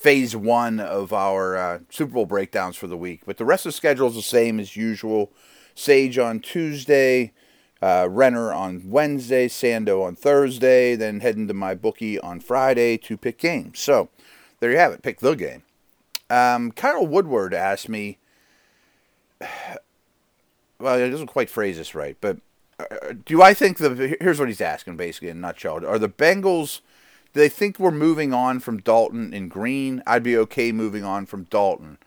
phase 0.02 0.34
one 0.34 0.80
of 0.80 1.12
our 1.12 1.56
uh, 1.56 1.78
Super 1.88 2.14
Bowl 2.14 2.26
breakdowns 2.26 2.74
for 2.74 2.88
the 2.88 2.96
week. 2.96 3.22
But 3.24 3.36
the 3.36 3.44
rest 3.44 3.64
of 3.64 3.72
the 3.72 3.76
schedule 3.76 4.08
is 4.08 4.16
the 4.16 4.22
same 4.22 4.58
as 4.58 4.76
usual. 4.76 5.30
Sage 5.76 6.18
on 6.18 6.40
Tuesday, 6.40 7.32
uh, 7.80 8.08
Renner 8.10 8.52
on 8.52 8.82
Wednesday, 8.84 9.46
Sando 9.46 10.04
on 10.04 10.16
Thursday, 10.16 10.96
then 10.96 11.20
heading 11.20 11.46
to 11.46 11.54
my 11.54 11.74
bookie 11.76 12.18
on 12.18 12.40
Friday 12.40 12.96
to 12.98 13.16
pick 13.16 13.38
games. 13.38 13.78
So 13.78 14.08
there 14.58 14.72
you 14.72 14.76
have 14.76 14.92
it. 14.92 15.02
Pick 15.02 15.20
the 15.20 15.34
game. 15.34 15.62
Um, 16.28 16.72
Kyle 16.72 17.06
Woodward 17.06 17.54
asked 17.54 17.88
me, 17.88 18.18
well, 20.80 20.98
he 20.98 21.10
doesn't 21.10 21.28
quite 21.28 21.48
phrase 21.48 21.76
this 21.76 21.94
right, 21.94 22.16
but 22.20 22.38
uh, 22.80 23.14
do 23.24 23.40
I 23.40 23.54
think 23.54 23.78
the 23.78 24.16
here's 24.20 24.40
what 24.40 24.48
he's 24.48 24.60
asking 24.60 24.96
basically 24.96 25.28
in 25.28 25.36
a 25.36 25.40
nutshell: 25.40 25.86
Are 25.86 25.98
the 25.98 26.08
Bengals 26.08 26.80
they 27.32 27.48
think 27.48 27.78
we're 27.78 27.90
moving 27.90 28.32
on 28.32 28.60
from 28.60 28.80
Dalton 28.80 29.32
and 29.32 29.50
Green? 29.50 30.02
I'd 30.06 30.22
be 30.22 30.36
okay 30.38 30.72
moving 30.72 31.04
on 31.04 31.26
from 31.26 31.44
Dalton. 31.44 31.98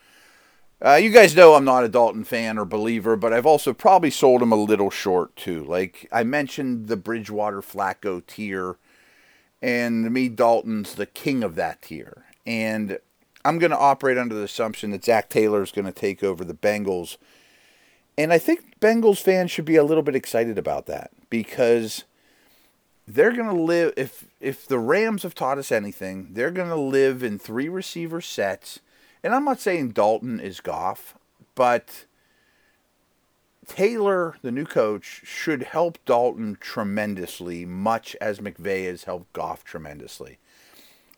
Uh, 0.82 0.96
you 0.96 1.10
guys 1.10 1.36
know 1.36 1.56
I'm 1.56 1.66
not 1.66 1.84
a 1.84 1.90
Dalton 1.90 2.24
fan 2.24 2.58
or 2.58 2.66
believer, 2.66 3.16
but 3.16 3.34
I've 3.34 3.46
also 3.46 3.74
probably 3.74 4.12
sold 4.12 4.42
him 4.42 4.52
a 4.52 4.56
little 4.56 4.90
short 4.90 5.36
too. 5.36 5.64
Like 5.64 6.08
I 6.12 6.24
mentioned, 6.24 6.88
the 6.88 6.98
Bridgewater 6.98 7.62
Flacco 7.62 8.26
tier, 8.26 8.78
and 9.62 10.12
me, 10.12 10.30
Dalton's 10.30 10.96
the 10.96 11.06
king 11.06 11.44
of 11.44 11.56
that 11.56 11.82
tier. 11.82 12.26
And 12.46 13.00
I'm 13.44 13.58
going 13.58 13.72
to 13.72 13.78
operate 13.78 14.18
under 14.18 14.36
the 14.36 14.44
assumption 14.44 14.92
that 14.92 15.06
Zac 15.06 15.30
Taylor 15.30 15.64
is 15.64 15.72
going 15.72 15.86
to 15.86 15.92
take 15.92 16.24
over 16.24 16.44
the 16.44 16.54
Bengals. 16.54 17.18
And 18.18 18.34
I 18.34 18.38
think 18.38 18.80
Bengals 18.80 19.22
fans 19.22 19.52
should 19.52 19.66
be 19.66 19.76
a 19.76 19.84
little 19.84 20.04
bit 20.04 20.16
excited 20.16 20.58
about 20.58 20.86
that 20.88 21.12
because 21.30 22.04
they're 23.08 23.34
going 23.34 23.54
to 23.54 23.62
live 23.62 23.94
if 23.98 24.26
if 24.40 24.68
the 24.68 24.80
Rams 24.80 25.24
have 25.24 25.36
taught 25.36 25.58
us 25.58 25.72
anything, 25.72 26.30
they're 26.32 26.52
going 26.52 26.70
to 26.70 26.76
live 26.76 27.24
in 27.24 27.38
three 27.38 27.70
receiver 27.70 28.22
sets. 28.22 28.80
And 29.24 29.34
I'm 29.34 29.46
not 29.46 29.60
saying 29.60 29.92
Dalton 29.92 30.40
is 30.40 30.60
Goff, 30.60 31.18
but 31.56 32.06
Taylor, 33.68 34.36
the 34.42 34.52
new 34.52 34.66
coach, 34.66 35.22
should 35.24 35.64
help 35.64 35.98
Dalton 36.06 36.58
tremendously, 36.60 37.66
much 37.66 38.16
as 38.22 38.40
McVay 38.40 38.86
has 38.86 39.06
helped 39.06 39.34
Goff 39.34 39.64
tremendously. 39.64 40.38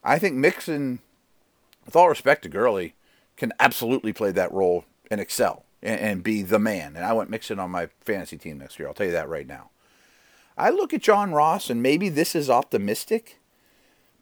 I 0.03 0.19
think 0.19 0.35
Mixon, 0.35 0.99
with 1.85 1.95
all 1.95 2.07
respect 2.07 2.43
to 2.43 2.49
Gurley, 2.49 2.95
can 3.35 3.51
absolutely 3.59 4.13
play 4.13 4.31
that 4.31 4.53
role 4.53 4.85
and 5.11 5.19
excel 5.19 5.65
and, 5.81 5.99
and 5.99 6.23
be 6.23 6.41
the 6.41 6.59
man. 6.59 6.95
And 6.95 7.05
I 7.05 7.13
want 7.13 7.29
Mixon 7.29 7.59
on 7.59 7.71
my 7.71 7.87
fantasy 8.01 8.37
team 8.37 8.57
next 8.57 8.79
year. 8.79 8.87
I'll 8.87 8.93
tell 8.93 9.07
you 9.07 9.11
that 9.11 9.29
right 9.29 9.47
now. 9.47 9.69
I 10.57 10.71
look 10.71 10.93
at 10.93 11.01
John 11.01 11.31
Ross, 11.31 11.69
and 11.69 11.83
maybe 11.83 12.09
this 12.09 12.35
is 12.35 12.49
optimistic, 12.49 13.39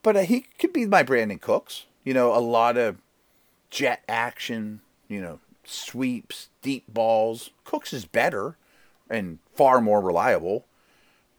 but 0.04 0.18
uh, 0.18 0.22
he 0.22 0.48
could 0.60 0.74
be 0.74 0.86
my 0.86 1.02
Brandin 1.02 1.40
Cooks. 1.40 1.86
You 2.04 2.14
know, 2.14 2.36
a 2.36 2.40
lot 2.40 2.78
of 2.78 2.98
jet 3.70 4.04
action, 4.10 4.82
you 5.08 5.22
know, 5.22 5.40
sweeps, 5.64 6.50
deep 6.62 6.84
balls. 6.88 7.52
Cooks 7.64 7.94
is 7.94 8.06
better 8.06 8.58
and 9.10 9.40
far 9.54 9.80
more 9.82 10.02
reliable. 10.02 10.66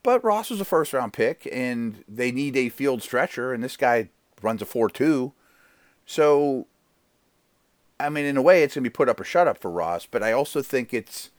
But 0.03 0.23
Ross 0.23 0.49
was 0.49 0.61
a 0.61 0.65
first 0.65 0.93
round 0.93 1.13
pick, 1.13 1.47
and 1.51 2.03
they 2.07 2.31
need 2.31 2.55
a 2.55 2.69
field 2.69 3.03
stretcher, 3.03 3.53
and 3.53 3.63
this 3.63 3.77
guy 3.77 4.09
runs 4.41 4.61
a 4.61 4.65
4 4.65 4.89
2. 4.89 5.33
So, 6.05 6.65
I 7.99 8.09
mean, 8.09 8.25
in 8.25 8.37
a 8.37 8.41
way, 8.41 8.63
it's 8.63 8.75
going 8.75 8.83
to 8.83 8.89
be 8.89 8.93
put 8.93 9.09
up 9.09 9.19
or 9.19 9.25
shut 9.25 9.47
up 9.47 9.57
for 9.57 9.69
Ross, 9.69 10.07
but 10.09 10.23
I 10.23 10.31
also 10.31 10.61
think 10.61 10.93
it's, 10.93 11.29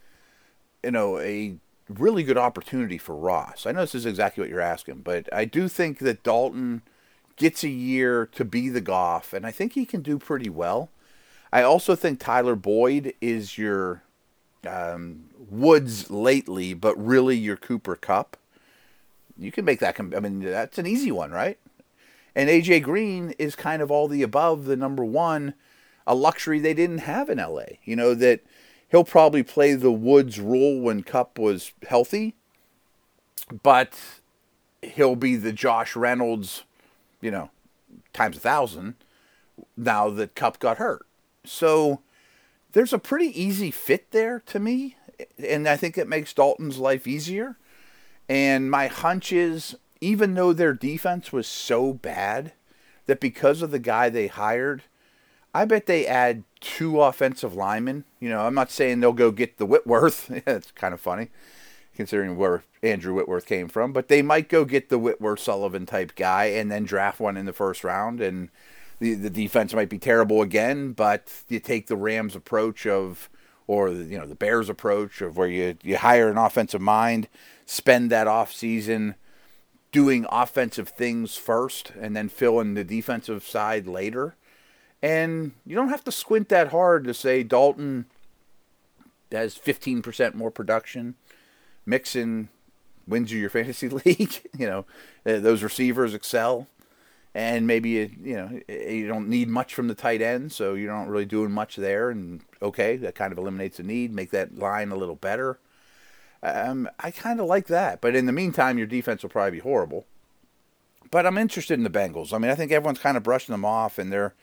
you 0.84 0.90
know, 0.90 1.18
a 1.18 1.56
really 1.88 2.22
good 2.22 2.38
opportunity 2.38 2.98
for 2.98 3.14
Ross. 3.14 3.66
I 3.66 3.72
know 3.72 3.80
this 3.80 3.94
is 3.94 4.06
exactly 4.06 4.42
what 4.42 4.50
you're 4.50 4.60
asking, 4.60 5.02
but 5.04 5.28
I 5.32 5.44
do 5.44 5.68
think 5.68 5.98
that 5.98 6.22
Dalton 6.22 6.82
gets 7.36 7.62
a 7.64 7.68
year 7.68 8.26
to 8.32 8.44
be 8.44 8.68
the 8.68 8.80
Goff, 8.80 9.32
and 9.32 9.46
I 9.46 9.50
think 9.50 9.72
he 9.72 9.86
can 9.86 10.02
do 10.02 10.18
pretty 10.18 10.50
well. 10.50 10.90
I 11.52 11.62
also 11.62 11.94
think 11.94 12.20
Tyler 12.20 12.56
Boyd 12.56 13.14
is 13.20 13.56
your 13.56 14.02
um, 14.66 15.24
Woods 15.50 16.10
lately, 16.10 16.74
but 16.74 16.96
really 17.02 17.36
your 17.36 17.56
Cooper 17.56 17.96
Kupp. 17.96 18.36
You 19.38 19.52
can 19.52 19.64
make 19.64 19.80
that. 19.80 19.98
I 19.98 20.20
mean, 20.20 20.40
that's 20.40 20.78
an 20.78 20.86
easy 20.86 21.12
one, 21.12 21.30
right? 21.30 21.58
And 22.34 22.50
AJ 22.50 22.82
Green 22.82 23.34
is 23.38 23.54
kind 23.54 23.80
of 23.80 23.90
all 23.90 24.08
the 24.08 24.22
above, 24.22 24.64
the 24.64 24.76
number 24.76 25.04
one, 25.04 25.54
a 26.06 26.14
luxury 26.14 26.58
they 26.58 26.74
didn't 26.74 26.98
have 26.98 27.30
in 27.30 27.38
LA. 27.38 27.62
You 27.84 27.96
know 27.96 28.14
that 28.14 28.40
he'll 28.90 29.04
probably 29.04 29.42
play 29.42 29.74
the 29.74 29.92
Woods 29.92 30.40
role 30.40 30.80
when 30.80 31.02
Kupp 31.02 31.38
was 31.38 31.72
healthy, 31.86 32.34
but 33.62 33.98
he'll 34.82 35.16
be 35.16 35.36
the 35.36 35.52
Josh 35.52 35.96
Reynolds, 35.96 36.64
you 37.20 37.30
know, 37.30 37.50
times 38.12 38.36
a 38.36 38.40
thousand 38.40 38.94
now 39.76 40.08
that 40.10 40.34
Kupp 40.34 40.58
got 40.58 40.78
hurt. 40.78 41.06
So 41.44 42.00
there's 42.72 42.92
a 42.92 42.98
pretty 42.98 43.40
easy 43.40 43.70
fit 43.70 44.10
there 44.10 44.40
to 44.46 44.58
me, 44.58 44.96
and 45.46 45.68
I 45.68 45.76
think 45.76 45.96
it 45.96 46.08
makes 46.08 46.32
Dalton's 46.32 46.78
life 46.78 47.06
easier. 47.06 47.56
And 48.28 48.70
my 48.70 48.88
hunch 48.88 49.32
is, 49.32 49.76
even 50.00 50.34
though 50.34 50.52
their 50.52 50.74
defense 50.74 51.32
was 51.32 51.46
so 51.46 51.94
bad, 51.94 52.52
that 53.06 53.20
because 53.20 53.62
of 53.62 53.70
the 53.70 53.78
guy 53.78 54.10
they 54.10 54.26
hired, 54.26 54.82
I 55.54 55.64
bet 55.64 55.86
they 55.86 56.06
add 56.06 56.44
two 56.60 57.00
offensive 57.00 57.54
linemen. 57.54 58.04
You 58.20 58.28
know, 58.28 58.40
I'm 58.40 58.54
not 58.54 58.70
saying 58.70 59.00
they'll 59.00 59.12
go 59.12 59.30
get 59.30 59.58
the 59.58 59.66
Whitworth. 59.66 60.30
it's 60.46 60.70
kind 60.72 60.94
of 60.94 61.00
funny 61.00 61.28
considering 61.94 62.36
where 62.36 62.62
Andrew 62.80 63.12
Whitworth 63.12 63.44
came 63.44 63.66
from, 63.66 63.92
but 63.92 64.06
they 64.06 64.22
might 64.22 64.48
go 64.48 64.64
get 64.64 64.88
the 64.88 65.00
Whitworth 65.00 65.40
Sullivan 65.40 65.84
type 65.84 66.14
guy 66.14 66.44
and 66.44 66.70
then 66.70 66.84
draft 66.84 67.18
one 67.18 67.36
in 67.36 67.44
the 67.44 67.52
first 67.52 67.82
round 67.82 68.20
and 68.20 68.50
the 69.00 69.14
the 69.14 69.30
defense 69.30 69.74
might 69.74 69.88
be 69.88 69.98
terrible 69.98 70.42
again, 70.42 70.92
but 70.92 71.32
you 71.48 71.60
take 71.60 71.86
the 71.86 71.96
Rams 71.96 72.34
approach 72.34 72.86
of 72.86 73.28
or 73.66 73.90
you 73.90 74.18
know 74.18 74.26
the 74.26 74.34
Bears 74.34 74.68
approach 74.68 75.20
of 75.20 75.36
where 75.36 75.48
you 75.48 75.76
you 75.82 75.96
hire 75.98 76.30
an 76.30 76.38
offensive 76.38 76.80
mind, 76.80 77.28
spend 77.66 78.10
that 78.10 78.26
off 78.26 78.52
season 78.52 79.14
doing 79.90 80.26
offensive 80.30 80.90
things 80.90 81.36
first 81.36 81.92
and 82.00 82.14
then 82.14 82.28
fill 82.28 82.60
in 82.60 82.74
the 82.74 82.84
defensive 82.84 83.44
side 83.44 83.86
later 83.86 84.36
and 85.02 85.52
you 85.64 85.74
don't 85.74 85.90
have 85.90 86.04
to 86.04 86.12
squint 86.12 86.48
that 86.48 86.68
hard 86.68 87.04
to 87.04 87.14
say 87.14 87.42
Dalton 87.42 88.06
has 89.30 89.56
15% 89.56 90.34
more 90.34 90.50
production. 90.50 91.14
Mixon 91.86 92.48
wins 93.06 93.32
you 93.32 93.38
your 93.38 93.50
fantasy 93.58 93.88
league. 93.88 94.40
you 94.56 94.66
know, 94.66 94.84
uh, 95.26 95.38
those 95.38 95.62
receivers 95.62 96.14
excel. 96.14 96.66
And 97.34 97.66
maybe 97.66 97.90
you, 97.90 98.10
you 98.20 98.36
know 98.36 98.60
you 98.68 99.06
don't 99.06 99.28
need 99.28 99.48
much 99.48 99.74
from 99.74 99.86
the 99.86 99.94
tight 99.94 100.22
end, 100.22 100.50
so 100.50 100.74
you're 100.74 100.92
not 100.92 101.08
really 101.08 101.26
doing 101.26 101.52
much 101.52 101.76
there. 101.76 102.10
And 102.10 102.40
okay, 102.60 102.96
that 102.96 103.14
kind 103.14 103.32
of 103.32 103.38
eliminates 103.38 103.76
the 103.76 103.82
need, 103.82 104.12
make 104.12 104.30
that 104.30 104.58
line 104.58 104.90
a 104.90 104.96
little 104.96 105.14
better. 105.14 105.58
Um, 106.42 106.88
I 106.98 107.10
kind 107.10 107.38
of 107.38 107.46
like 107.46 107.66
that, 107.66 108.00
but 108.00 108.16
in 108.16 108.26
the 108.26 108.32
meantime, 108.32 108.78
your 108.78 108.86
defense 108.86 109.22
will 109.22 109.30
probably 109.30 109.52
be 109.52 109.58
horrible. 109.58 110.06
But 111.10 111.26
I'm 111.26 111.38
interested 111.38 111.74
in 111.74 111.84
the 111.84 111.90
Bengals. 111.90 112.32
I 112.32 112.38
mean, 112.38 112.50
I 112.50 112.54
think 112.54 112.72
everyone's 112.72 112.98
kind 112.98 113.16
of 113.16 113.22
brushing 113.22 113.52
them 113.52 113.64
off, 113.64 113.98
and 113.98 114.12
they're 114.12 114.34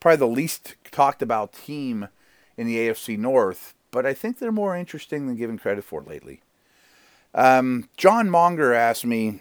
probably 0.00 0.16
the 0.16 0.26
least 0.26 0.74
talked 0.90 1.22
about 1.22 1.52
team 1.52 2.08
in 2.56 2.66
the 2.66 2.76
AFC 2.76 3.16
North, 3.16 3.74
but 3.90 4.04
I 4.04 4.14
think 4.14 4.38
they're 4.38 4.50
more 4.50 4.76
interesting 4.76 5.26
than 5.26 5.36
given 5.36 5.58
credit 5.58 5.84
for 5.84 6.02
lately. 6.02 6.42
Um, 7.34 7.88
John 7.96 8.28
Monger 8.28 8.74
asked 8.74 9.06
me, 9.06 9.40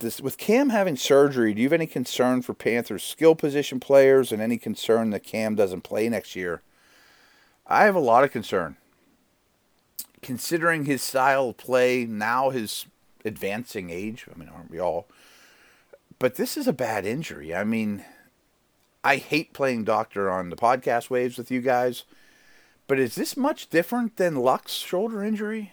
this, 0.00 0.20
with 0.20 0.36
Cam 0.36 0.68
having 0.70 0.96
surgery, 0.96 1.54
do 1.54 1.60
you 1.60 1.66
have 1.66 1.72
any 1.72 1.86
concern 1.86 2.42
for 2.42 2.54
Panthers 2.54 3.02
skill 3.02 3.34
position 3.34 3.80
players 3.80 4.30
and 4.30 4.40
any 4.42 4.58
concern 4.58 5.10
that 5.10 5.24
Cam 5.24 5.54
doesn't 5.54 5.80
play 5.80 6.08
next 6.08 6.36
year? 6.36 6.62
I 7.66 7.84
have 7.84 7.96
a 7.96 8.00
lot 8.00 8.24
of 8.24 8.30
concern. 8.30 8.76
considering 10.22 10.84
his 10.84 11.02
style 11.02 11.50
of 11.50 11.56
play, 11.56 12.04
now 12.04 12.50
his 12.50 12.86
advancing 13.24 13.90
age, 13.90 14.26
I 14.32 14.38
mean, 14.38 14.48
aren't 14.48 14.70
we 14.70 14.80
all? 14.80 15.06
But 16.18 16.34
this 16.34 16.56
is 16.56 16.66
a 16.66 16.72
bad 16.72 17.06
injury. 17.06 17.54
I 17.54 17.64
mean, 17.64 18.04
I 19.04 19.16
hate 19.16 19.52
playing 19.52 19.84
doctor 19.84 20.28
on 20.30 20.50
the 20.50 20.56
podcast 20.56 21.08
waves 21.08 21.38
with 21.38 21.50
you 21.50 21.60
guys, 21.60 22.04
but 22.86 22.98
is 22.98 23.14
this 23.14 23.36
much 23.36 23.70
different 23.70 24.16
than 24.16 24.36
Luck's 24.36 24.74
shoulder 24.74 25.22
injury? 25.22 25.72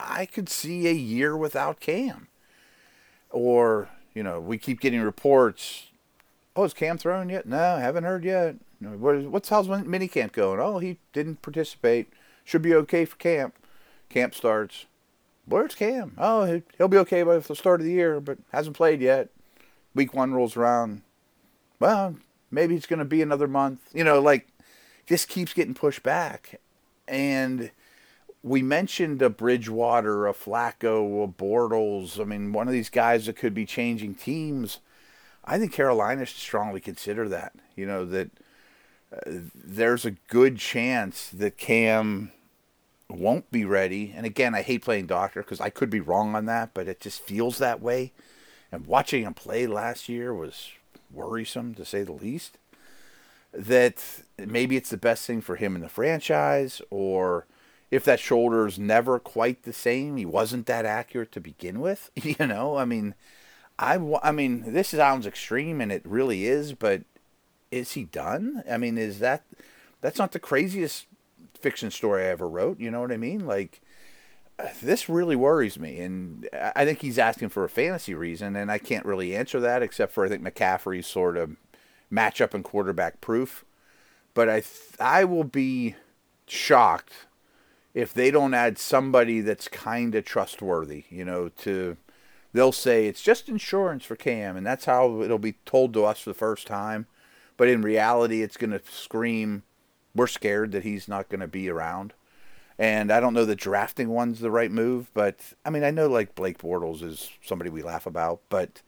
I 0.00 0.26
could 0.26 0.48
see 0.48 0.86
a 0.88 0.92
year 0.92 1.36
without 1.36 1.80
Cam. 1.80 2.28
Or, 3.30 3.88
you 4.14 4.22
know, 4.22 4.40
we 4.40 4.56
keep 4.58 4.80
getting 4.80 5.00
reports. 5.00 5.90
Oh, 6.54 6.64
is 6.64 6.74
Cam 6.74 6.96
throwing 6.96 7.30
yet? 7.30 7.46
No, 7.46 7.76
haven't 7.76 8.04
heard 8.04 8.24
yet. 8.24 8.56
What's 8.80 9.48
how's 9.48 9.68
mini 9.68 10.08
camp 10.08 10.32
going? 10.32 10.60
Oh, 10.60 10.78
he 10.78 10.98
didn't 11.12 11.42
participate. 11.42 12.08
Should 12.44 12.62
be 12.62 12.74
okay 12.74 13.04
for 13.04 13.16
camp. 13.16 13.54
Camp 14.08 14.34
starts. 14.34 14.86
Where's 15.46 15.74
Cam? 15.74 16.12
Oh, 16.18 16.60
he'll 16.76 16.88
be 16.88 16.98
okay 16.98 17.22
by 17.22 17.38
the 17.38 17.54
start 17.54 17.80
of 17.80 17.86
the 17.86 17.92
year, 17.92 18.20
but 18.20 18.38
hasn't 18.52 18.76
played 18.76 19.00
yet. 19.00 19.28
Week 19.94 20.12
one 20.12 20.34
rolls 20.34 20.56
around. 20.56 21.02
Well, 21.78 22.16
maybe 22.50 22.76
it's 22.76 22.86
going 22.86 22.98
to 22.98 23.04
be 23.04 23.22
another 23.22 23.48
month. 23.48 23.80
You 23.92 24.04
know, 24.04 24.20
like 24.20 24.48
this 25.08 25.24
keeps 25.24 25.52
getting 25.52 25.74
pushed 25.74 26.02
back, 26.02 26.60
and 27.06 27.70
we 28.42 28.62
mentioned 28.62 29.20
a 29.22 29.30
Bridgewater, 29.30 30.26
a 30.26 30.32
Flacco, 30.32 31.24
a 31.24 31.28
Bortles. 31.28 32.20
I 32.20 32.24
mean, 32.24 32.52
one 32.52 32.68
of 32.68 32.72
these 32.72 32.90
guys 32.90 33.26
that 33.26 33.36
could 33.36 33.54
be 33.54 33.66
changing 33.66 34.14
teams. 34.14 34.80
I 35.44 35.58
think 35.58 35.72
Carolina 35.72 36.26
should 36.26 36.38
strongly 36.38 36.80
consider 36.80 37.28
that. 37.28 37.52
You 37.76 37.86
know 37.86 38.04
that 38.06 38.30
uh, 39.12 39.30
there's 39.54 40.04
a 40.04 40.12
good 40.28 40.58
chance 40.58 41.28
that 41.28 41.56
Cam 41.56 42.32
won't 43.08 43.50
be 43.50 43.64
ready. 43.64 44.12
And 44.16 44.26
again, 44.26 44.54
I 44.54 44.62
hate 44.62 44.82
playing 44.82 45.06
doctor 45.06 45.42
because 45.42 45.60
I 45.60 45.70
could 45.70 45.90
be 45.90 46.00
wrong 46.00 46.34
on 46.34 46.46
that, 46.46 46.74
but 46.74 46.88
it 46.88 47.00
just 47.00 47.20
feels 47.20 47.58
that 47.58 47.80
way. 47.80 48.12
And 48.72 48.86
watching 48.86 49.22
him 49.22 49.34
play 49.34 49.66
last 49.66 50.08
year 50.08 50.34
was 50.34 50.70
worrisome 51.16 51.74
to 51.74 51.84
say 51.84 52.02
the 52.02 52.12
least. 52.12 52.58
That 53.52 54.04
maybe 54.38 54.76
it's 54.76 54.90
the 54.90 54.96
best 54.96 55.26
thing 55.26 55.40
for 55.40 55.56
him 55.56 55.74
in 55.74 55.82
the 55.82 55.88
franchise, 55.88 56.82
or 56.90 57.46
if 57.90 58.04
that 58.04 58.20
shoulder 58.20 58.66
is 58.66 58.78
never 58.78 59.18
quite 59.18 59.62
the 59.62 59.72
same, 59.72 60.16
he 60.16 60.26
wasn't 60.26 60.66
that 60.66 60.84
accurate 60.84 61.32
to 61.32 61.40
begin 61.40 61.80
with. 61.80 62.10
You 62.22 62.46
know, 62.46 62.76
I 62.76 62.84
mean, 62.84 63.14
I, 63.78 63.98
I 64.22 64.32
mean, 64.32 64.72
this 64.72 64.88
sounds 64.88 65.26
extreme, 65.26 65.80
and 65.80 65.90
it 65.92 66.02
really 66.04 66.46
is, 66.46 66.72
but 66.72 67.02
is 67.70 67.92
he 67.92 68.04
done? 68.04 68.62
I 68.70 68.76
mean, 68.76 68.98
is 68.98 69.18
that 69.20 69.44
that's 70.00 70.18
not 70.18 70.32
the 70.32 70.38
craziest 70.38 71.06
fiction 71.58 71.90
story 71.90 72.24
I 72.24 72.30
ever 72.30 72.48
wrote? 72.48 72.80
You 72.80 72.90
know 72.90 73.00
what 73.00 73.12
I 73.12 73.16
mean? 73.16 73.46
Like, 73.46 73.80
this 74.80 75.08
really 75.08 75.36
worries 75.36 75.78
me, 75.78 76.00
and 76.00 76.48
I 76.52 76.84
think 76.84 77.00
he's 77.00 77.18
asking 77.18 77.50
for 77.50 77.64
a 77.64 77.68
fantasy 77.68 78.14
reason, 78.14 78.56
and 78.56 78.70
I 78.70 78.78
can't 78.78 79.04
really 79.04 79.36
answer 79.36 79.60
that 79.60 79.82
except 79.82 80.12
for 80.12 80.24
I 80.24 80.28
think 80.28 80.42
McCaffrey's 80.42 81.06
sort 81.06 81.36
of 81.36 81.56
matchup 82.10 82.54
and 82.54 82.64
quarterback 82.64 83.20
proof. 83.20 83.64
But 84.34 84.48
I 84.48 84.60
th- 84.60 85.00
I 85.00 85.24
will 85.24 85.44
be 85.44 85.96
shocked 86.46 87.26
if 87.94 88.12
they 88.12 88.30
don't 88.30 88.54
add 88.54 88.78
somebody 88.78 89.40
that's 89.40 89.68
kind 89.68 90.14
of 90.14 90.24
trustworthy. 90.24 91.04
You 91.10 91.24
know, 91.24 91.48
to 91.60 91.96
they'll 92.52 92.72
say 92.72 93.06
it's 93.06 93.22
just 93.22 93.48
insurance 93.48 94.04
for 94.04 94.16
Cam, 94.16 94.56
and 94.56 94.66
that's 94.66 94.86
how 94.86 95.22
it'll 95.22 95.38
be 95.38 95.56
told 95.64 95.92
to 95.94 96.04
us 96.04 96.20
for 96.20 96.30
the 96.30 96.34
first 96.34 96.66
time. 96.66 97.06
But 97.56 97.68
in 97.68 97.82
reality, 97.82 98.42
it's 98.42 98.56
going 98.56 98.70
to 98.70 98.82
scream, 98.90 99.62
we're 100.14 100.26
scared 100.26 100.72
that 100.72 100.82
he's 100.82 101.08
not 101.08 101.28
going 101.28 101.40
to 101.40 101.48
be 101.48 101.68
around. 101.70 102.12
And 102.78 103.10
I 103.10 103.20
don't 103.20 103.32
know 103.32 103.46
that 103.46 103.58
drafting 103.58 104.10
one's 104.10 104.40
the 104.40 104.50
right 104.50 104.70
move, 104.70 105.10
but 105.14 105.40
I 105.64 105.70
mean, 105.70 105.82
I 105.82 105.90
know 105.90 106.08
like 106.08 106.34
Blake 106.34 106.58
Bortles 106.58 107.02
is 107.02 107.30
somebody 107.42 107.70
we 107.70 107.82
laugh 107.82 108.06
about, 108.06 108.40
but 108.50 108.82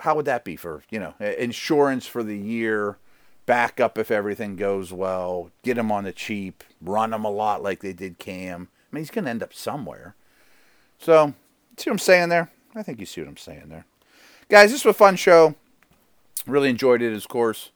how 0.00 0.14
would 0.16 0.24
that 0.24 0.44
be 0.44 0.56
for, 0.56 0.82
you 0.90 0.98
know, 0.98 1.14
insurance 1.20 2.06
for 2.06 2.22
the 2.22 2.36
year, 2.36 2.98
backup 3.44 3.98
if 3.98 4.10
everything 4.10 4.56
goes 4.56 4.92
well, 4.92 5.50
get 5.62 5.76
him 5.78 5.92
on 5.92 6.04
the 6.04 6.12
cheap, 6.12 6.64
run 6.80 7.12
him 7.12 7.24
a 7.24 7.30
lot 7.30 7.62
like 7.62 7.80
they 7.80 7.92
did 7.92 8.18
Cam. 8.18 8.68
I 8.90 8.96
mean, 8.96 9.02
he's 9.02 9.10
going 9.10 9.24
to 9.24 9.30
end 9.30 9.42
up 9.42 9.52
somewhere. 9.52 10.14
So, 10.98 11.34
see 11.76 11.90
what 11.90 11.94
I'm 11.94 11.98
saying 11.98 12.28
there? 12.28 12.50
I 12.74 12.82
think 12.82 13.00
you 13.00 13.06
see 13.06 13.20
what 13.20 13.28
I'm 13.28 13.36
saying 13.36 13.68
there. 13.68 13.86
Guys, 14.48 14.70
this 14.70 14.84
was 14.84 14.94
a 14.94 14.98
fun 14.98 15.16
show. 15.16 15.54
Really 16.46 16.70
enjoyed 16.70 17.02
it, 17.02 17.12
of 17.12 17.28
course. 17.28 17.70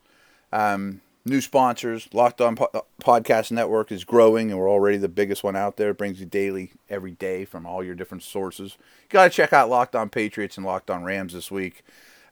Um, 0.52 1.00
new 1.26 1.40
sponsors. 1.40 2.08
Locked 2.12 2.40
On 2.40 2.56
po- 2.56 2.86
Podcast 3.00 3.50
Network 3.50 3.92
is 3.92 4.04
growing, 4.04 4.50
and 4.50 4.58
we're 4.58 4.70
already 4.70 4.96
the 4.96 5.08
biggest 5.08 5.44
one 5.44 5.56
out 5.56 5.76
there. 5.76 5.90
It 5.90 5.98
brings 5.98 6.20
you 6.20 6.26
daily, 6.26 6.72
every 6.88 7.10
day 7.10 7.44
from 7.44 7.66
all 7.66 7.84
your 7.84 7.94
different 7.94 8.22
sources. 8.22 8.76
You 8.80 9.08
got 9.10 9.24
to 9.24 9.30
check 9.30 9.52
out 9.52 9.68
Locked 9.68 9.94
On 9.94 10.08
Patriots 10.08 10.56
and 10.56 10.64
Locked 10.64 10.90
On 10.90 11.04
Rams 11.04 11.32
this 11.32 11.50
week. 11.50 11.84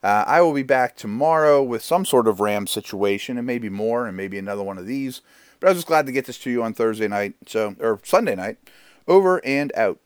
Uh, 0.02 0.24
I 0.26 0.42
will 0.42 0.52
be 0.52 0.62
back 0.62 0.96
tomorrow 0.96 1.62
with 1.62 1.82
some 1.82 2.04
sort 2.04 2.28
of 2.28 2.40
Ram 2.40 2.66
situation, 2.66 3.36
and 3.38 3.46
maybe 3.46 3.68
more, 3.68 4.06
and 4.06 4.16
maybe 4.16 4.38
another 4.38 4.62
one 4.62 4.78
of 4.78 4.86
these. 4.86 5.22
But 5.60 5.68
I 5.68 5.70
was 5.70 5.78
just 5.78 5.86
glad 5.86 6.06
to 6.06 6.12
get 6.12 6.26
this 6.26 6.38
to 6.40 6.50
you 6.50 6.62
on 6.62 6.74
Thursday 6.74 7.08
night, 7.08 7.34
so 7.46 7.74
or 7.80 8.00
Sunday 8.04 8.34
night. 8.34 8.58
Over 9.06 9.44
and 9.44 9.70
out. 9.76 10.03